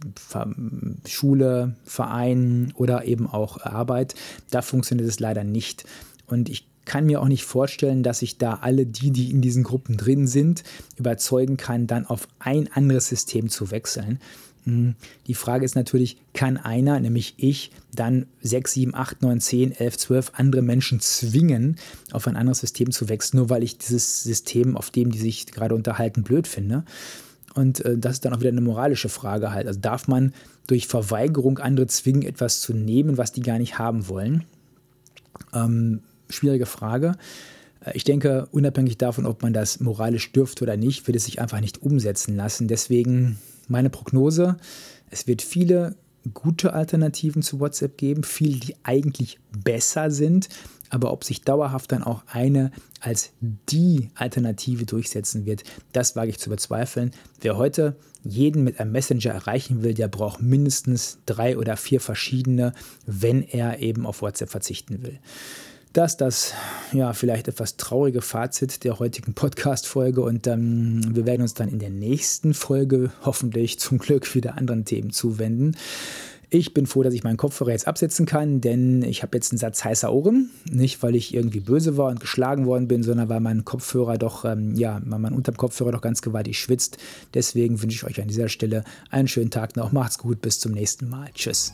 Schule, 1.07 1.75
Verein 1.83 2.71
oder 2.75 3.05
eben 3.05 3.27
auch 3.27 3.61
Arbeit, 3.61 4.15
da 4.51 4.61
funktioniert 4.61 5.09
es 5.09 5.19
leider 5.19 5.43
nicht. 5.43 5.85
Und 6.27 6.49
ich 6.49 6.67
kann 6.85 7.05
mir 7.05 7.21
auch 7.21 7.27
nicht 7.27 7.43
vorstellen, 7.43 8.03
dass 8.03 8.21
ich 8.21 8.37
da 8.37 8.59
alle 8.61 8.85
die, 8.85 9.11
die 9.11 9.29
in 9.31 9.41
diesen 9.41 9.63
Gruppen 9.63 9.97
drin 9.97 10.27
sind, 10.27 10.63
überzeugen 10.97 11.57
kann, 11.57 11.87
dann 11.87 12.05
auf 12.05 12.27
ein 12.39 12.71
anderes 12.71 13.07
System 13.07 13.49
zu 13.49 13.71
wechseln. 13.71 14.19
Hm, 14.67 14.95
die 15.27 15.33
Frage 15.33 15.63
ist 15.63 15.75
natürlich, 15.75 16.17
kann 16.33 16.57
einer, 16.57 16.99
nämlich 16.99 17.35
ich, 17.37 17.71
dann 17.95 18.25
6, 18.41 18.73
7, 18.73 18.95
8, 18.95 19.21
9, 19.21 19.39
10, 19.39 19.71
11, 19.71 19.97
12 19.97 20.31
andere 20.35 20.61
Menschen 20.61 20.99
zwingen, 20.99 21.77
auf 22.11 22.27
ein 22.27 22.35
anderes 22.35 22.59
System 22.59 22.91
zu 22.91 23.07
wechseln, 23.07 23.37
nur 23.37 23.49
weil 23.49 23.63
ich 23.63 23.77
dieses 23.77 24.23
System, 24.23 24.75
auf 24.75 24.91
dem 24.91 25.09
die 25.09 25.19
sich 25.19 25.45
gerade 25.47 25.73
unterhalten, 25.73 26.23
blöd 26.23 26.47
finde? 26.47 26.83
Und 27.53 27.83
äh, 27.85 27.97
das 27.97 28.13
ist 28.13 28.25
dann 28.25 28.33
auch 28.33 28.41
wieder 28.41 28.49
eine 28.49 28.59
moralische 28.59 29.07
Frage 29.07 29.51
halt. 29.51 29.67
Also 29.67 29.79
darf 29.79 30.09
man 30.09 30.33
durch 30.67 30.87
Verweigerung 30.87 31.59
andere 31.59 31.87
zwingen, 31.87 32.23
etwas 32.23 32.59
zu 32.59 32.73
nehmen, 32.73 33.17
was 33.17 33.31
die 33.31 33.41
gar 33.41 33.59
nicht 33.59 33.79
haben 33.79 34.09
wollen? 34.09 34.43
Ähm, 35.53 36.01
schwierige 36.29 36.65
Frage. 36.65 37.13
Äh, 37.85 37.91
ich 37.95 38.03
denke, 38.03 38.49
unabhängig 38.51 38.97
davon, 38.97 39.25
ob 39.25 39.43
man 39.43 39.53
das 39.53 39.79
moralisch 39.79 40.29
dürfte 40.33 40.65
oder 40.65 40.75
nicht, 40.75 41.07
wird 41.07 41.15
es 41.15 41.23
sich 41.23 41.39
einfach 41.39 41.61
nicht 41.61 41.81
umsetzen 41.81 42.35
lassen. 42.35 42.67
Deswegen 42.67 43.39
meine 43.67 43.89
Prognose, 43.89 44.57
es 45.09 45.27
wird 45.27 45.41
viele 45.41 45.95
gute 46.33 46.73
Alternativen 46.73 47.41
zu 47.41 47.59
WhatsApp 47.59 47.97
geben, 47.97 48.23
viele, 48.23 48.59
die 48.59 48.75
eigentlich 48.83 49.39
besser 49.63 50.11
sind, 50.11 50.49
aber 50.89 51.11
ob 51.11 51.23
sich 51.23 51.41
dauerhaft 51.41 51.91
dann 51.91 52.03
auch 52.03 52.23
eine 52.27 52.71
als 53.01 53.31
die 53.41 54.09
Alternative 54.15 54.85
durchsetzen 54.85 55.45
wird, 55.45 55.63
das 55.93 56.15
wage 56.15 56.29
ich 56.29 56.39
zu 56.39 56.49
bezweifeln. 56.49 57.11
Wer 57.41 57.57
heute 57.57 57.95
jeden 58.23 58.63
mit 58.63 58.79
einem 58.79 58.91
Messenger 58.91 59.31
erreichen 59.31 59.83
will, 59.83 59.93
der 59.93 60.07
braucht 60.07 60.41
mindestens 60.41 61.19
drei 61.25 61.57
oder 61.57 61.77
vier 61.77 62.01
verschiedene, 62.01 62.73
wenn 63.05 63.43
er 63.43 63.79
eben 63.79 64.05
auf 64.05 64.21
WhatsApp 64.21 64.49
verzichten 64.49 65.03
will. 65.03 65.19
Das 65.93 66.11
ist 66.11 66.17
das 66.21 66.53
ja 66.93 67.13
vielleicht 67.13 67.47
etwas 67.47 67.77
traurige 67.77 68.21
Fazit 68.21 68.83
der 68.83 68.99
heutigen 68.99 69.33
Podcast-Folge 69.33 70.21
und 70.21 70.45
ähm, 70.47 71.01
wir 71.15 71.25
werden 71.25 71.41
uns 71.41 71.53
dann 71.53 71.69
in 71.69 71.79
der 71.79 71.89
nächsten 71.89 72.53
Folge 72.53 73.11
hoffentlich 73.23 73.79
zum 73.79 73.97
Glück 73.97 74.35
wieder 74.35 74.57
anderen 74.57 74.85
Themen 74.85 75.11
zuwenden. 75.11 75.75
Ich 76.49 76.73
bin 76.73 76.85
froh, 76.85 77.03
dass 77.03 77.13
ich 77.13 77.25
meinen 77.25 77.35
Kopfhörer 77.35 77.71
jetzt 77.71 77.87
absetzen 77.87 78.25
kann, 78.25 78.61
denn 78.61 79.03
ich 79.03 79.21
habe 79.21 79.35
jetzt 79.35 79.51
einen 79.51 79.59
Satz 79.59 79.83
heißer 79.83 80.13
Ohren. 80.13 80.49
Nicht, 80.71 81.03
weil 81.03 81.13
ich 81.15 81.33
irgendwie 81.33 81.59
böse 81.59 81.97
war 81.97 82.09
und 82.09 82.21
geschlagen 82.21 82.65
worden 82.65 82.87
bin, 82.87 83.03
sondern 83.03 83.27
weil 83.27 83.41
mein 83.41 83.65
Kopfhörer 83.65 84.17
doch, 84.17 84.45
ähm, 84.45 84.73
ja, 84.75 85.01
mein 85.03 85.33
unterm 85.33 85.57
Kopfhörer 85.57 85.91
doch 85.91 86.01
ganz 86.01 86.21
gewaltig 86.21 86.57
schwitzt. 86.57 86.97
Deswegen 87.33 87.81
wünsche 87.81 87.97
ich 87.97 88.03
euch 88.05 88.21
an 88.21 88.29
dieser 88.29 88.47
Stelle 88.47 88.85
einen 89.09 89.27
schönen 89.27 89.51
Tag 89.51 89.75
noch. 89.75 89.91
Macht's 89.91 90.19
gut, 90.19 90.39
bis 90.39 90.59
zum 90.59 90.71
nächsten 90.71 91.09
Mal. 91.09 91.27
Tschüss. 91.33 91.73